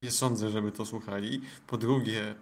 [0.03, 1.41] nie sądzę, żeby to słuchali.
[1.67, 2.35] Po drugie,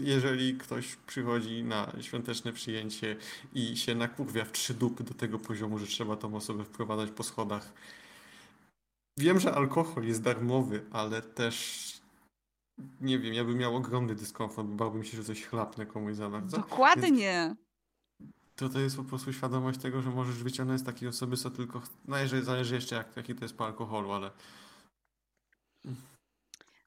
[0.00, 3.16] jeżeli ktoś przychodzi na świąteczne przyjęcie
[3.54, 7.22] i się nakurwia w trzy dupy do tego poziomu, że trzeba tą osobę wprowadzać po
[7.22, 7.72] schodach.
[9.18, 11.99] Wiem, że alkohol jest darmowy, ale też
[13.00, 16.56] nie wiem, ja bym miał ogromny dyskomfort, bałbym się, że coś chlapnę komuś za bardzo.
[16.56, 17.56] Dokładnie.
[18.56, 21.82] To to jest po prostu świadomość tego, że możesz wyciągnąć z takiej osoby, co tylko.
[22.08, 24.30] No jeżeli zależy jeszcze, jak, jaki to jest po alkoholu, ale.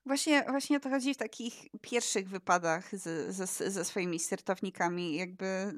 [0.06, 5.16] Właśnie, właśnie o to chodzi w takich pierwszych wypadach z, ze, ze swoimi startownikami.
[5.16, 5.74] Jakby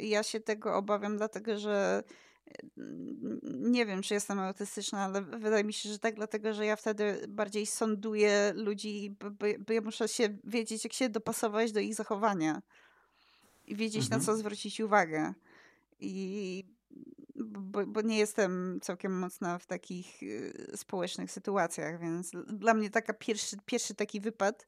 [0.00, 2.02] ja się tego obawiam, dlatego że
[3.42, 7.24] nie wiem, czy jestem autystyczna, ale wydaje mi się, że tak, dlatego że ja wtedy
[7.28, 9.30] bardziej sąduję ludzi, bo,
[9.66, 12.62] bo ja muszę się wiedzieć, jak się dopasować do ich zachowania
[13.66, 14.20] i wiedzieć, mhm.
[14.20, 15.34] na co zwrócić uwagę.
[16.00, 16.64] I
[17.36, 23.12] bo, bo, nie jestem całkiem mocna w takich y, społecznych sytuacjach, więc dla mnie taka
[23.12, 24.66] pierwszy, pierwszy taki wypad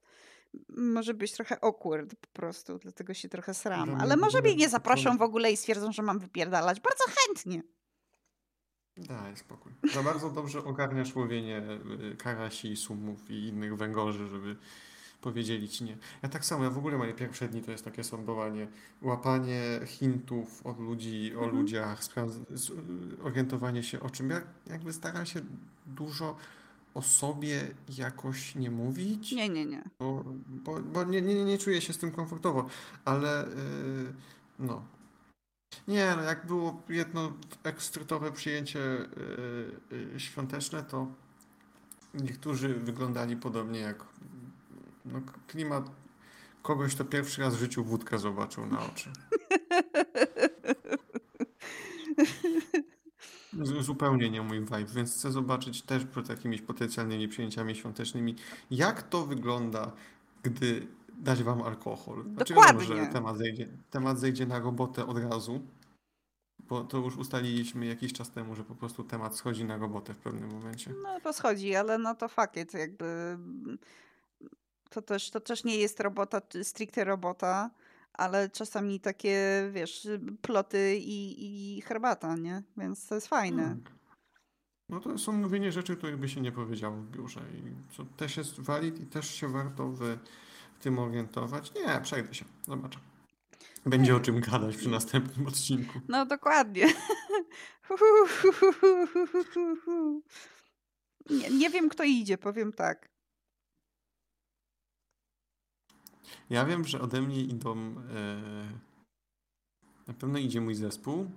[0.69, 3.95] może być trochę awkward po prostu, dlatego się trochę sram.
[3.95, 6.81] Ale może mnie nie zaproszą w ogóle i stwierdzą, że mam wypierdalać.
[6.81, 7.63] Bardzo chętnie.
[8.97, 9.73] Daj spokój.
[9.95, 11.63] Za bardzo dobrze ogarniasz łowienie
[12.13, 14.57] y, karasi, sumów i innych węgorzy, żeby
[15.21, 15.97] powiedzieli ci nie.
[16.23, 18.69] Ja tak samo, ja w ogóle moje pierwsze dni to jest takie sądowanie,
[19.03, 21.57] łapanie hintów od ludzi, o mhm.
[21.57, 22.01] ludziach,
[23.23, 24.31] orientowanie się o czym.
[24.31, 25.41] Ja jakby staram się
[25.87, 26.37] dużo
[26.95, 29.33] o sobie jakoś nie mówić.
[29.33, 29.83] Nie, nie, nie.
[29.99, 32.67] Bo, bo, bo nie, nie, nie czuję się z tym komfortowo,
[33.05, 34.13] ale yy,
[34.59, 34.85] no.
[35.89, 37.33] Nie, no jak było jedno
[37.63, 41.07] ekstrytowe przyjęcie yy, yy, świąteczne, to
[42.15, 44.05] niektórzy wyglądali podobnie jak
[45.05, 45.91] no, klimat
[46.63, 49.11] kogoś, kto pierwszy raz w życiu wódkę zobaczył na oczy.
[53.81, 58.37] Zupełnie nie mój vibe, więc chcę zobaczyć też przed takimiś potencjalnymi przyjęciami świątecznymi,
[58.71, 59.93] jak to wygląda,
[60.43, 60.87] gdy
[61.19, 62.25] dać wam alkohol.
[62.35, 62.87] Znaczy, Dokładnie.
[62.87, 65.61] że temat zejdzie, temat zejdzie na robotę od razu,
[66.59, 70.19] bo to już ustaliliśmy jakiś czas temu, że po prostu temat schodzi na robotę w
[70.19, 70.95] pewnym momencie.
[71.03, 73.39] No to schodzi, ale no to fakt, jakby
[74.91, 77.71] to też, to też nie jest robota, stricte robota,
[78.13, 80.09] ale czasami takie, wiesz,
[80.43, 82.63] ploty i, i herbata, nie?
[82.77, 83.63] Więc to jest fajne.
[83.63, 83.85] Hmm.
[84.89, 88.37] No to są mówienie rzeczy, których by się nie powiedziało w biurze i co też
[88.37, 89.99] jest valid i też się warto w,
[90.75, 91.73] w tym orientować.
[91.75, 92.99] Nie, przejdę się, zobaczę.
[93.87, 96.01] Będzie o czym gadać przy następnym odcinku.
[96.09, 96.87] No dokładnie.
[101.31, 103.10] Nie, nie wiem, kto idzie, powiem tak.
[106.51, 107.95] Ja wiem, że ode mnie idą.
[108.15, 108.43] E,
[110.09, 111.31] na pewno idzie mój zespół.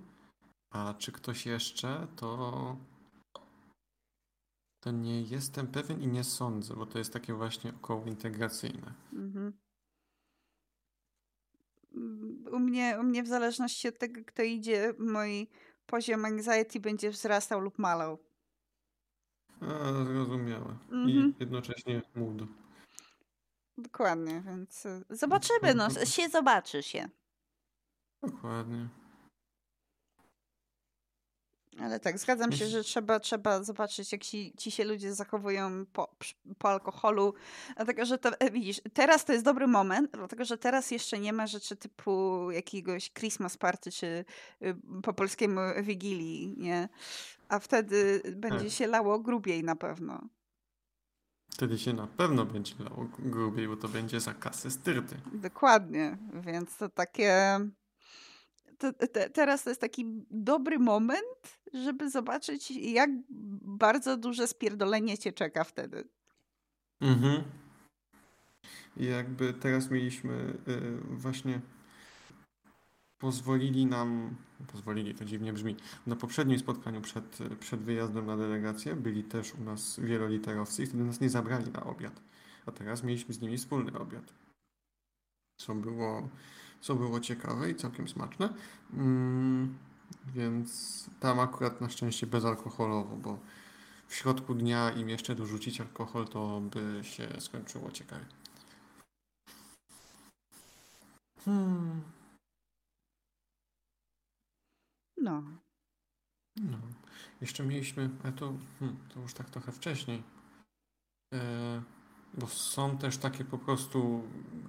[0.70, 2.76] A czy ktoś jeszcze, to.
[4.80, 8.94] To nie jestem pewien i nie sądzę, bo to jest takie właśnie około integracyjne.
[9.12, 9.52] Mhm.
[12.52, 15.48] U mnie, u mnie w zależności od tego, kto idzie, mój
[15.86, 18.18] poziom anxiety będzie wzrastał lub malał.
[19.60, 20.78] A, zrozumiałe.
[20.90, 21.08] Mhm.
[21.08, 22.42] I jednocześnie mood.
[23.78, 27.08] Dokładnie, więc y, zobaczymy, no, się zobaczy się.
[28.22, 28.88] Dokładnie.
[31.80, 36.16] Ale tak, zgadzam się, że trzeba, trzeba zobaczyć, jak ci, ci się ludzie zachowują po,
[36.58, 37.34] po alkoholu.
[37.76, 41.32] Dlatego, że to, e, widzisz, teraz to jest dobry moment, dlatego, że teraz jeszcze nie
[41.32, 44.24] ma rzeczy typu jakiegoś Christmas party, czy
[44.62, 46.88] y, po polskiemu Wigilii, nie?
[47.48, 48.72] A wtedy będzie tak.
[48.72, 50.28] się lało grubiej na pewno.
[51.54, 55.16] Wtedy się na pewno będzie lało grubiej, bo to będzie za kasę styrty.
[55.32, 57.58] Dokładnie, więc to takie...
[58.78, 63.10] To, te, teraz to jest taki dobry moment, żeby zobaczyć, jak
[63.60, 66.08] bardzo duże spierdolenie cię czeka wtedy.
[67.00, 67.42] Mhm.
[68.96, 71.60] I jakby teraz mieliśmy y, właśnie
[73.24, 74.36] pozwolili nam,
[74.72, 79.64] pozwolili, to dziwnie brzmi, na poprzednim spotkaniu przed, przed wyjazdem na delegację byli też u
[79.64, 82.20] nas wieloliterowcy i wtedy nas nie zabrali na obiad.
[82.66, 84.32] A teraz mieliśmy z nimi wspólny obiad.
[85.56, 86.28] Co było,
[86.80, 88.48] co było ciekawe i całkiem smaczne.
[88.92, 89.78] Mm,
[90.26, 93.38] więc tam akurat na szczęście bezalkoholowo, bo
[94.08, 98.24] w środku dnia im jeszcze dorzucić alkohol, to by się skończyło ciekawie.
[101.44, 102.13] Hmm.
[105.24, 105.42] No.
[106.56, 106.78] No.
[107.40, 110.22] Jeszcze mieliśmy, ale to, hmm, to już tak trochę wcześniej.
[111.34, 111.82] E,
[112.34, 114.22] bo są też takie po prostu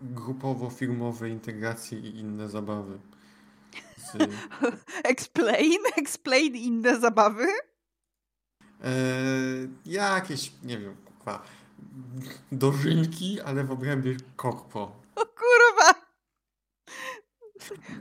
[0.03, 2.99] grupowo-firmowe integracje i inne zabawy.
[3.97, 4.17] Z...
[5.13, 5.79] explain?
[5.97, 7.47] Explain inne zabawy?
[8.83, 8.93] E,
[9.85, 10.95] jakieś, nie wiem,
[12.51, 15.01] dożynki, ale w obrębie korpo.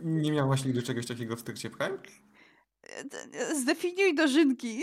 [0.02, 1.98] Nie miałaś nigdy czegoś takiego w trakcie Prime?
[3.62, 4.82] Zdefiniuj dożynki.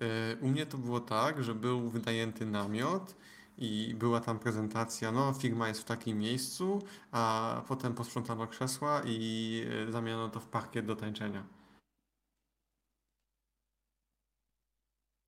[0.00, 3.16] E, U mnie to było tak, że był wynajęty namiot
[3.58, 9.62] i była tam prezentacja, no firma jest w takim miejscu, a potem posprzątano krzesła i
[9.88, 11.44] e, zamieniono to w parkiet do tańczenia.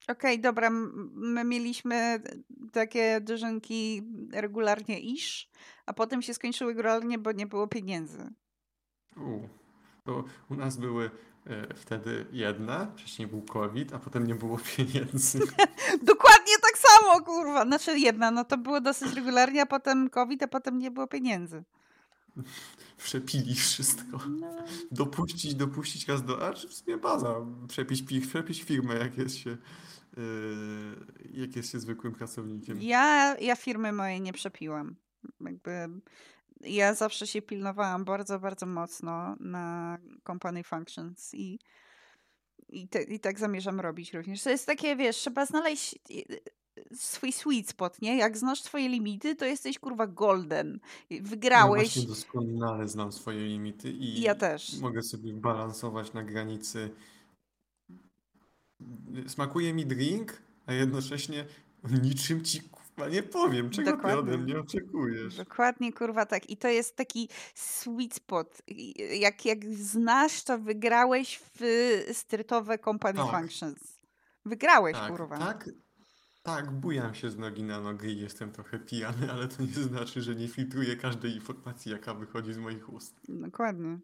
[0.08, 2.22] Okej, dobra, m- my mieliśmy
[2.72, 5.50] takie dożynki regularnie iż,
[5.86, 8.30] a potem się skończyły regularnie, bo nie było pieniędzy.
[9.16, 9.48] U,
[10.04, 11.10] to u nas były e,
[11.76, 15.38] wtedy jedne, wcześniej był COVID, a potem nie było pieniędzy.
[16.02, 17.64] Dokładnie tak samo, kurwa.
[17.66, 21.64] Znaczy jedna, no to było dosyć regularnie, a potem COVID, a potem nie było pieniędzy.
[22.96, 24.18] Przepili wszystko.
[24.28, 24.46] No,
[24.90, 26.46] Dopuścić, dopuścić raz do...
[26.48, 27.34] A czy w sumie baza.
[27.68, 30.20] Przepić, pi- przepić firmę, jak jest się, e,
[31.32, 32.82] jak jest się zwykłym pracownikiem.
[32.82, 34.94] ja, ja firmy mojej nie przepiłam.
[35.40, 35.70] Jakby
[36.60, 41.58] ja zawsze się pilnowałam bardzo, bardzo mocno na company functions i,
[42.68, 44.42] i, te, i tak zamierzam robić również.
[44.42, 46.40] To jest takie, wiesz, trzeba znaleźć y,
[46.96, 48.16] swój sweet spot, nie?
[48.16, 50.80] Jak znasz twoje limity, to jesteś kurwa golden.
[51.10, 51.92] Ja Wygrałeś.
[51.92, 54.78] właśnie doskonale znam swoje limity i Ja też.
[54.80, 56.90] mogę sobie balansować na granicy.
[59.26, 61.44] Smakuje mi drink, a jednocześnie
[62.02, 62.60] niczym ci
[63.00, 64.38] kurwa nie powiem, czego ty ode Dokładnie.
[64.38, 65.36] mnie oczekujesz.
[65.36, 66.50] Dokładnie, kurwa, tak.
[66.50, 68.62] I to jest taki sweet spot.
[68.66, 71.60] I- Jak, jak znasz, to wygrałeś w
[72.12, 73.30] strytowe company Tak.
[73.30, 74.00] functions.
[74.44, 75.38] Wygrałeś, Tak, kurwa.
[75.38, 75.70] tak,
[76.42, 80.22] tak, bujam się z nogi na nogę i jestem trochę pijany, ale to nie znaczy,
[80.22, 83.14] że nie filtruję każdej informacji, jaka wychodzi z moich ust.
[83.28, 83.98] Dokładnie.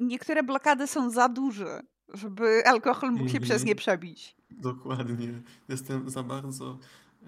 [0.00, 1.80] Niektóre blokady są za duże,
[2.14, 3.66] żeby alkohol mógł się przez Mhm.
[3.68, 4.36] nie przebić.
[4.50, 5.42] Dokładnie.
[5.68, 6.78] Jestem za bardzo.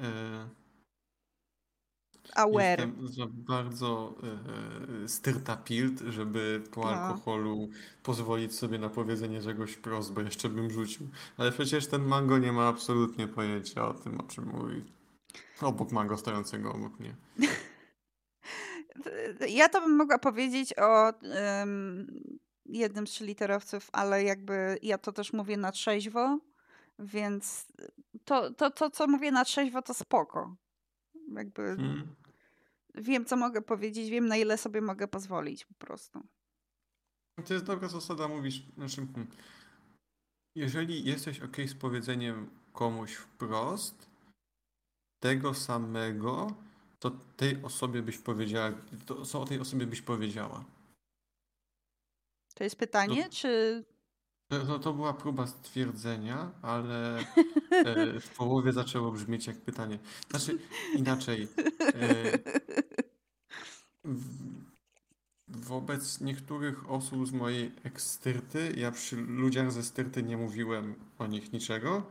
[0.01, 0.49] E,
[2.35, 2.79] Aware.
[2.81, 4.15] Jestem za bardzo
[5.05, 6.87] e, styrtapilt, żeby po No.
[6.91, 7.69] alkoholu
[8.03, 11.09] pozwolić sobie na powiedzenie czegoś wprost, bo jeszcze bym rzucił.
[11.37, 14.85] Ale przecież ten mango nie ma absolutnie pojęcia o tym, o czym mówi.
[15.61, 17.17] Obok mango stojącego obok mnie.
[19.49, 21.13] Ja to bym mogła powiedzieć o
[22.69, 26.39] jednym z trzyliterowców, ale jakby ja to też mówię na trzeźwo,
[26.99, 27.67] więc
[28.25, 30.57] to, to, to co mówię na trzeźwo, to spoko.
[31.37, 32.17] Jakby Hmm.
[32.95, 36.21] wiem, co mogę powiedzieć, wiem, na ile sobie mogę pozwolić po prostu.
[37.47, 39.07] To jest dobra zasada, mówisz, znaczy,
[40.55, 44.09] jeżeli jesteś ok z powiedzeniem komuś wprost
[45.21, 46.55] tego samego,
[46.99, 48.73] to tej osobie byś powiedziała,
[49.07, 50.65] to co o tej osobie byś powiedziała.
[52.59, 53.85] To jest pytanie, czy...
[54.49, 57.19] To, to, była próba stwierdzenia, ale
[57.87, 59.99] e, w połowie zaczęło brzmieć jak pytanie.
[60.31, 60.59] Znaczy,
[60.95, 61.49] inaczej.
[61.81, 62.39] E,
[64.05, 64.25] w,
[65.49, 71.53] wobec niektórych osób z mojej ekstyrty, ja przy ludziach ze styrty nie mówiłem o nich
[71.53, 72.03] niczego,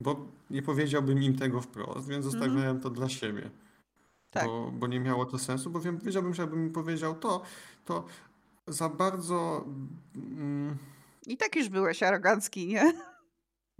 [0.00, 3.50] bo nie powiedziałbym im tego wprost, więc zostawiałem to dla siebie.
[4.30, 4.46] Tak.
[4.46, 7.42] Bo, bo nie miało to sensu, bo wiem, wiedziałbym, że jakbym powiedział to,
[7.84, 8.04] to
[8.68, 9.64] za bardzo.
[10.14, 10.76] Mm,
[11.26, 12.92] I tak już byłeś arogancki, nie?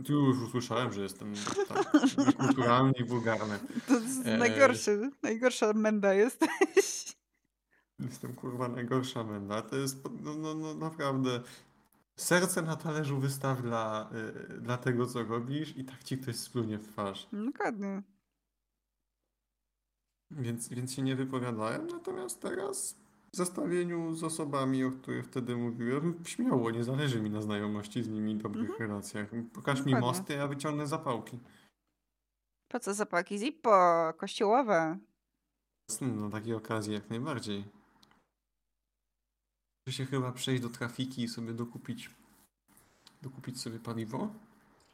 [0.05, 1.35] tu już usłyszałem, że jestem
[1.69, 1.93] tak,
[2.27, 3.59] niekulturalny i wulgarny.
[3.87, 4.39] To jest Eee.
[4.39, 7.17] najgorszy, najgorsza menda jesteś.
[7.99, 9.63] Jestem kurwa najgorsza menda.
[9.63, 11.41] To jest no, no, no, naprawdę.
[12.17, 14.11] Serce na talerzu wystaw dla,
[14.55, 17.29] y, dla tego, co robisz, i tak ci ktoś splunie w twarz.
[17.33, 18.03] Dokładnie.
[20.31, 21.87] Więc, więc się nie wypowiadałem.
[21.87, 23.02] Natomiast teraz
[23.35, 28.09] w zestawieniu z osobami, o których wtedy mówiłem, śmiało, nie zależy mi na znajomości z
[28.09, 28.89] nimi i dobrych Mhm.
[28.91, 29.29] relacjach.
[29.55, 30.09] Pokaż mi Dokładnie.
[30.09, 31.39] mosty, ja wyciągnę zapałki.
[32.69, 33.71] Po co zapałki Zippo?
[34.17, 34.99] Kościołowe.
[36.01, 37.65] Na takiej okazji jak najbardziej.
[39.87, 42.11] Muszę się chyba przejść do trafiki i sobie dokupić,
[43.23, 44.35] dokupić sobie paliwo,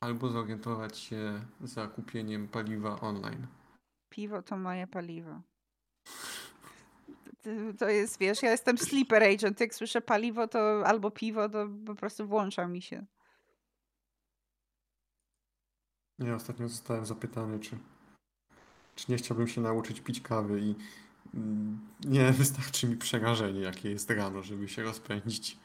[0.00, 3.46] albo zorientować się za kupieniem paliwa online.
[4.10, 5.40] Piwo to moje paliwo.
[7.78, 9.60] To- jest, wiesz, ja jestem sleeper agent.
[9.60, 13.06] Jak słyszę paliwo to albo piwo, to po prostu włącza mi się.
[16.18, 17.78] Ja ostatnio zostałem zapytany, czy,
[18.94, 20.74] czy nie chciałbym się nauczyć pić kawy i
[21.34, 25.58] mm, nie wystarczy mi przerażenie, jakie jest rano, żeby się rozpędzić.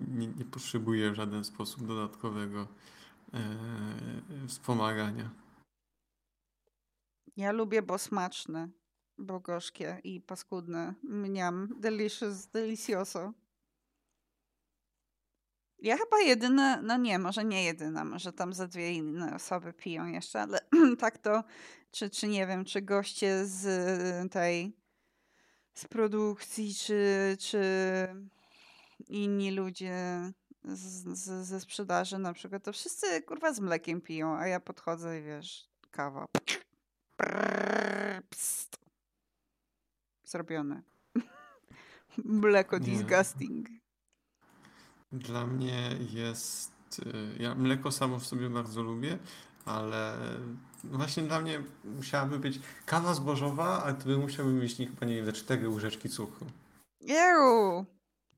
[0.00, 2.68] Nie, nie potrzebuję w żaden sposób dodatkowego
[3.34, 3.38] e,
[4.48, 5.30] wspomagania.
[7.36, 8.68] Ja lubię, bo smaczne,
[9.18, 10.94] bo gorzkie i paskudne.
[11.02, 11.68] Mniam.
[11.80, 13.32] Delicious, delicioso.
[15.78, 20.06] Ja chyba jedyna, no nie, może nie jedyna, może tam ze dwie inne osoby piją
[20.06, 20.60] jeszcze, ale
[20.98, 21.44] tak to,
[21.90, 24.78] czy, czy nie wiem, czy goście z tej
[25.74, 27.60] z produkcji, czy, czy
[29.08, 29.94] inni ludzie
[30.64, 35.20] z, z, ze sprzedaży na przykład, to wszyscy kurwa z mlekiem piją, a ja podchodzę
[35.20, 36.26] i wiesz, kawa.
[37.16, 38.77] Prrr, pst.
[40.28, 40.82] Zrobione.
[42.24, 43.68] Mleko disgusting.
[45.12, 46.72] Dla mnie jest.
[47.38, 49.18] y, Ja mleko samo w sobie bardzo lubię,
[49.64, 50.16] ale
[50.84, 55.16] właśnie dla mnie musiałaby być kawa zbożowa, ale to by musiałby mieć nie- chyba nie
[55.16, 56.46] wiem, ze cztery łyżeczki cukru.
[57.08, 57.84] Ew.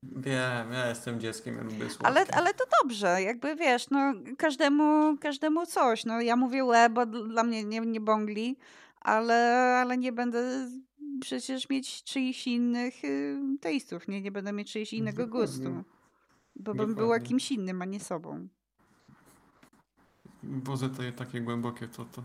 [0.03, 2.07] Wiem, ja jestem dzieckiem, ja lubię słodkie.
[2.07, 6.05] Ale, ale to dobrze, jakby wiesz, no każdemu, każdemu coś.
[6.05, 8.57] No ja mówię łe, bo dl- dla mnie nie, nie bągli,
[9.01, 9.37] ale,
[9.83, 10.69] ale nie będę
[11.21, 14.21] przecież mieć czyichś innych y, tastów, nie?
[14.21, 15.47] Nie będę mieć czyichś innego Dokładnie.
[15.47, 15.85] gustu.
[16.57, 18.49] Bo bym była kimś innym, a nie sobą.
[20.43, 22.23] Boże, to takie głębokie to to.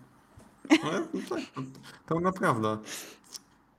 [0.83, 1.61] Ale no tak, to,
[2.05, 2.77] to naprawdę.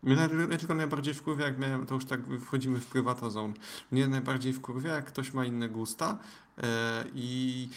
[0.02, 3.54] Mnie tylko najbardziej wkurwia, jak miałem, to już tak wchodzimy w privata zone.
[3.90, 6.18] Mnie najbardziej wkurwia, jak ktoś ma inne gusta
[6.58, 7.68] e, i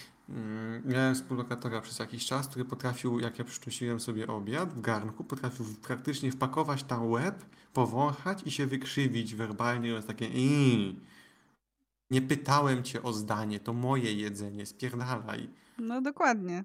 [0.85, 5.65] miałem współlokatora przez jakiś czas, który potrafił, jak ja przynosiłem sobie obiad w garnku, potrafił
[5.81, 10.99] praktycznie wpakować tam łeb, powąchać i się wykrzywić werbalnie, jest takie "Ii,
[12.11, 15.49] nie pytałem cię o zdanie, to moje jedzenie, spierdalaj.
[15.77, 16.63] No dokładnie.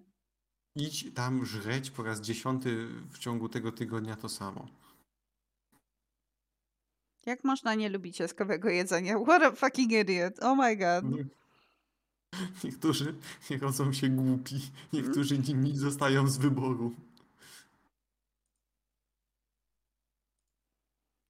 [0.76, 4.68] Idź tam żreć po raz dziesiąty w ciągu tego tygodnia to samo.
[7.26, 9.18] Jak można nie lubić jaskowego jedzenia?
[9.18, 10.34] What a fucking idiot.
[10.42, 11.04] Oh my god.
[12.64, 13.14] Niektórzy
[13.50, 14.60] nie rodzą się głupi,
[14.92, 16.92] niektórzy nimi zostają z wyboru.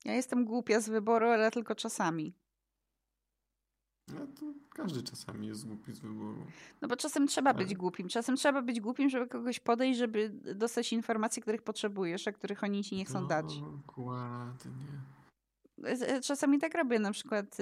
[0.05, 2.35] Ja jestem głupia z wyboru, ale tylko czasami.
[4.09, 6.47] No to każdy czasami jest głupi z wyboru.
[6.83, 8.09] No bo czasem trzeba być Ale- głupim.
[8.09, 12.85] Czasem trzeba być głupim, żeby kogoś podejść, żeby dostać informacje, których potrzebujesz, a których oni
[12.85, 13.61] ci nie chcą dać.
[13.61, 14.73] Dokładnie.
[15.79, 17.57] Z- Czasami tak robię, na przykład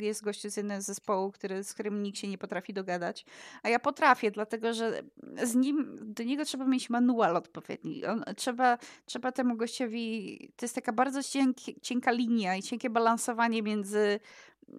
[0.00, 3.26] jest gościu z jednego zespołu, który, z którym nikt się nie potrafi dogadać,
[3.62, 5.02] a ja potrafię, dlatego że
[5.42, 8.04] z nim, do niego trzeba mieć manual odpowiedni.
[8.04, 13.62] On, trzeba, trzeba temu gościowi, to jest taka bardzo cienki, cienka linia i cienkie balansowanie
[13.62, 14.20] między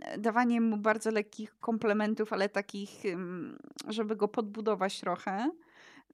[0.02, 2.90] e, dawaniem mu bardzo lekkich komplementów, ale takich,
[3.88, 5.52] żeby go podbudować trochę.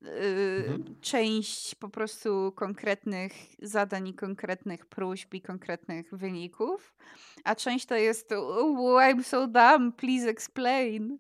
[0.04, 0.96] Mhm.
[1.02, 6.96] część po prostu konkretnych zadań i konkretnych próśb i konkretnych wyników,
[7.44, 11.18] a część to jest oh, I'm so dumb, please explain.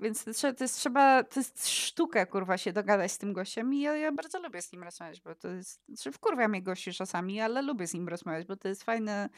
[0.00, 3.80] Więc to, to jest trzeba, to jest sztuka, kurwa, się dogadać z tym gościem i
[3.80, 7.40] ja, ja bardzo lubię z nim rozmawiać, bo to jest, znaczy wkurwia mnie gościu czasami,
[7.40, 9.28] ale lubię z nim rozmawiać, bo to jest fajny,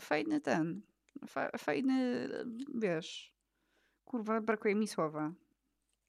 [0.00, 0.80] fajny ten,
[1.28, 2.28] fa, fajny,
[2.74, 3.34] wiesz,
[4.04, 5.32] kurwa, brakuje mi słowa.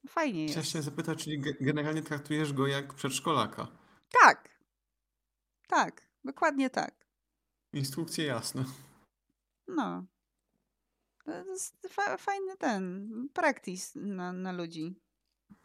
[0.07, 0.71] Fajnie Chciałem jest.
[0.71, 3.67] się zapytać, czyli ge- generalnie traktujesz go jak przedszkolaka.
[4.21, 4.59] Tak.
[5.67, 7.05] Tak, dokładnie tak.
[7.73, 8.65] Instrukcje jasne.
[9.67, 10.05] No.
[11.25, 14.95] To jest fa- fajny ten practice na, na ludzi.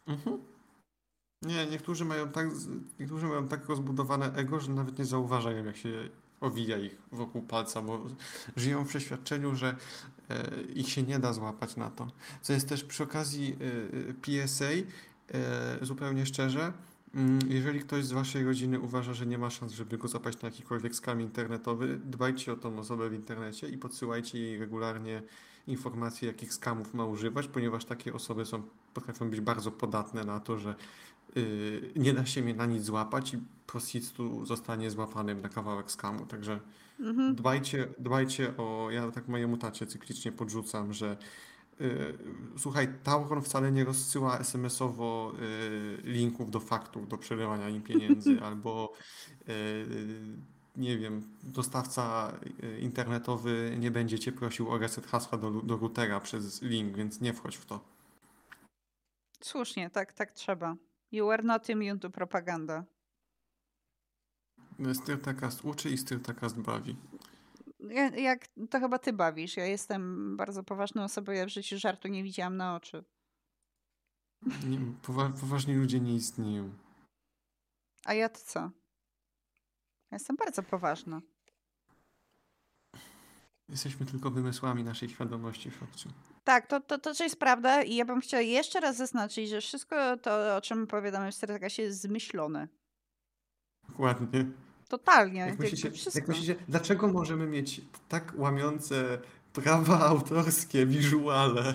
[0.07, 0.45] Mhm.
[1.43, 2.47] Nie, niektórzy mają tak,
[2.99, 6.09] niektórzy mają tak rozbudowane ego, że nawet nie zauważają, jak się
[6.45, 8.07] owija ich wokół palca, bo
[8.57, 9.77] żyją w przeświadczeniu, że
[10.31, 12.09] e, ich się nie da złapać na to.
[12.43, 14.69] Co jest też przy okazji e, e, PSA,
[15.83, 16.73] zupełnie szczerze,
[17.15, 20.49] mm, jeżeli ktoś z waszej rodziny uważa, że nie ma szans, żeby go złapać na
[20.49, 25.23] jakikolwiek skam internetowy, dbajcie o tą osobę w internecie i podsyłajcie jej regularnie
[25.67, 28.63] informacje, jakich skamów ma używać, ponieważ takie osoby są,
[28.95, 30.75] potrafią być bardzo podatne na to, że
[31.35, 33.39] yy, nie da się mnie na nic złapać i
[33.75, 36.27] po prostu zostanie złapanym na kawałek skamu.
[36.27, 36.61] Także
[37.01, 37.35] Mhm.
[37.35, 38.91] dbajcie, dbajcie o.
[38.91, 41.17] Ja tak mojemu tacie cyklicznie podrzucam, że
[41.81, 42.19] yy,
[42.59, 48.93] słuchaj, Tauron wcale nie rozsyła SMS-owo yy, linków do faktur, do przelewania im pieniędzy, albo
[49.49, 49.55] yy,
[50.77, 56.21] nie wiem, dostawca yy, internetowy nie będzie cię prosił o reset hasła do, do routera
[56.21, 57.81] przez link, więc nie wchodź w to.
[59.41, 60.77] Słusznie, tak, tak trzeba.
[61.13, 62.85] You are not immune to propaganda.
[64.95, 66.97] Styrtakast uczy i Styrtakast bawi.
[67.89, 69.57] Ja, jak, to chyba ty bawisz.
[69.57, 73.05] Ja jestem bardzo poważną osobą, ja w życiu żartu nie widziałam na oczy.
[74.43, 76.71] Nie, powa poważni ludzie nie istnieją.
[78.05, 78.61] A ja to co?
[78.61, 78.71] Ja
[80.13, 81.21] jestem bardzo poważna.
[83.69, 86.09] Jesteśmy tylko wymysłami naszej świadomości, Fabciu.
[86.45, 90.17] Tak, to, to, to jest prawda i ja bym chciała jeszcze raz zaznaczyć, że wszystko
[90.17, 92.69] to, o czym opowiadamy w Startakasie jest zmyślone.
[93.89, 94.47] Dokładnie.
[94.89, 95.41] Totalnie.
[95.41, 96.19] Jak myślicie, wszystko.
[96.19, 99.19] jak myślicie, dlaczego możemy mieć tak łamiące
[99.53, 101.75] prawa autorskie, wizuale?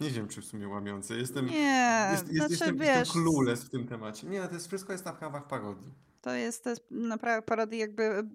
[0.00, 1.16] Nie wiem, czy w sumie łamiące.
[1.16, 4.26] Jestem, Nie, jest, jest, znaczy jestem, wiesz, jestem clueless w tym temacie.
[4.26, 5.92] Nie, to jest, wszystko jest na prawach parodii.
[6.20, 8.28] To jest, to jest naprawdę parodia jakby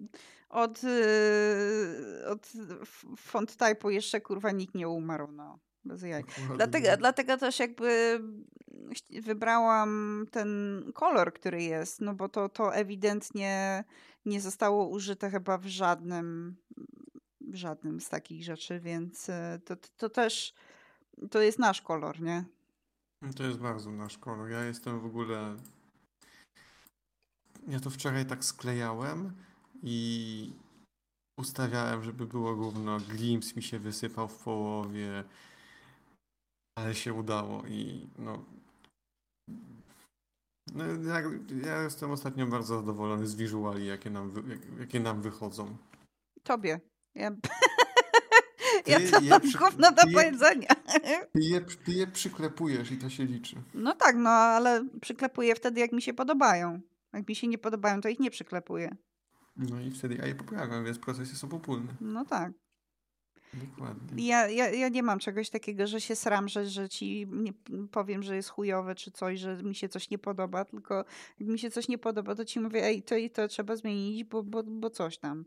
[0.48, 2.52] od, yy, od
[3.16, 5.58] font typu jeszcze kurwa nikt nie umarł, no.
[5.84, 6.24] Bez jaj.
[6.56, 8.20] Dlatego, dlatego też jakby
[9.22, 13.84] wybrałam ten kolor, który jest, no bo to, to ewidentnie
[14.26, 16.56] nie zostało użyte chyba w żadnym,
[17.40, 19.32] w żadnym z takich rzeczy, więc y,
[19.64, 20.54] to, to też
[21.30, 22.44] to jest nasz kolor, nie?
[23.36, 24.50] To jest bardzo nasz kolor.
[24.50, 25.56] Ja jestem w ogóle.
[27.68, 29.32] Ja to wczoraj tak sklejałem
[29.82, 30.52] i
[31.38, 33.00] ustawiałem, żeby było równo.
[33.00, 35.24] Glimpse mi się wysypał w połowie,
[36.78, 38.44] ale się udało i no.
[40.74, 41.22] no ja,
[41.66, 44.32] ja jestem ostatnio bardzo zadowolony z wizuali, jakie nam,
[44.80, 45.76] jakie nam wychodzą.
[46.42, 46.80] Tobie.
[47.14, 47.30] Ja...
[48.86, 49.58] ja to mam przy...
[49.58, 50.68] gówno do powiedzenia.
[51.32, 53.56] Ty je, ty je przyklepujesz i to się liczy.
[53.74, 56.80] No tak, no ale przyklepuję wtedy, jak mi się podobają.
[57.12, 58.96] Jak mi się nie podobają, to ich nie przyklepuję.
[59.56, 61.94] No i wtedy ja je poprawiam, więc proces jest obopólny.
[62.00, 62.52] No tak.
[63.54, 64.26] Dokładnie.
[64.26, 67.52] Ja, ja, ja nie mam czegoś takiego, że się sram, że, że ci nie
[67.90, 71.04] powiem, że jest chujowe czy coś, że mi się coś nie podoba, tylko
[71.40, 74.24] jak mi się coś nie podoba, to ci mówię, ej, to i to trzeba zmienić,
[74.24, 75.44] bo, bo, bo coś tam.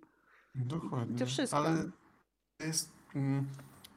[0.55, 1.15] Dokładnie.
[1.15, 1.57] I to wszystko.
[1.57, 1.91] Ale
[2.59, 2.91] jest...
[3.15, 3.47] Mm,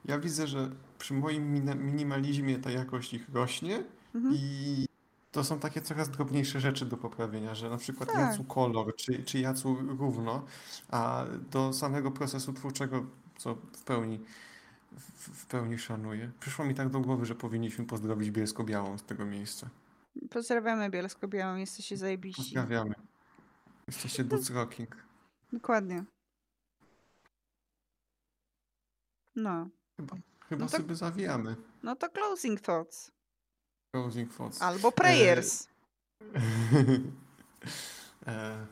[0.04, 3.84] ja widzę, że przy moim minimalizmie ta jakość ich rośnie
[4.14, 4.34] mhm.
[4.38, 4.86] i
[5.34, 8.18] to są takie coraz drobniejsze rzeczy do poprawienia, że na przykład tak.
[8.18, 10.44] jacu kolor, czy, czy jacu równo,
[10.90, 13.06] a do samego procesu twórczego,
[13.44, 14.20] co w pełni
[15.16, 16.30] w, pełni szanuję.
[16.40, 19.70] Przyszło mi tak do głowy, że powinniśmy pozdrowić Bielsko-Białą z tego miejsca.
[20.30, 22.42] Pozdrawiamy Bielsko-Białą, jesteście zajebiści.
[22.42, 22.94] Pozdrawiamy.
[23.86, 24.96] Jesteście Duc Rocking.
[25.52, 26.04] Dokładnie.
[29.36, 29.68] No.
[29.96, 30.16] Chyba,
[30.48, 31.56] chyba no to, sobie zawijamy.
[31.82, 33.10] No to closing thoughts.
[33.94, 34.62] Closing thoughts.
[34.62, 35.68] Albo prayers.
[38.26, 38.30] E...
[38.32, 38.66] e...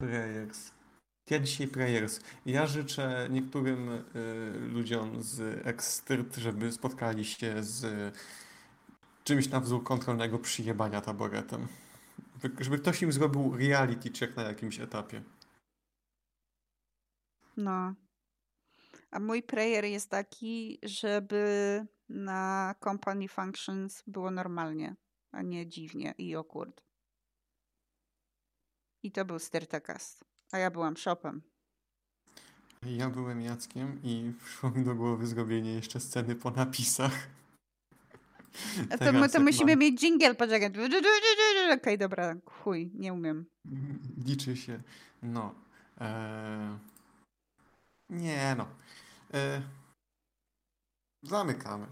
[0.00, 0.70] Prayers.
[1.38, 2.20] Dzisiaj prayers.
[2.46, 4.02] Ja życzę niektórym y,
[4.72, 8.14] ludziom z Extyrt, żeby spotkali się z
[9.24, 11.68] czymś na wzór kontrolnego przyjebania taboretem.
[12.60, 15.22] Żeby ktoś im zrobił reality check na jakimś etapie.
[17.56, 17.94] No.
[19.10, 24.96] A mój prayer jest taki, żeby na company functions było normalnie,
[25.32, 26.82] a nie dziwnie i awkward.
[29.02, 30.24] I to był Styrtakast.
[30.52, 31.42] A ja byłam shopem.
[32.82, 37.28] Ja byłem Jackiem i przyszło mi do głowy zrobienie jeszcze sceny po napisach.
[38.90, 39.78] A to, my, to musimy mam...
[39.78, 40.68] mieć jingle, poczekaj.
[40.68, 43.46] Okej, okay, dobra, chuj, nie umiem.
[44.26, 44.82] Liczy się.
[45.22, 45.54] No.
[46.00, 46.78] Eee...
[48.10, 48.68] Nie no.
[49.32, 49.62] Eee...
[51.22, 51.86] Zamykamy.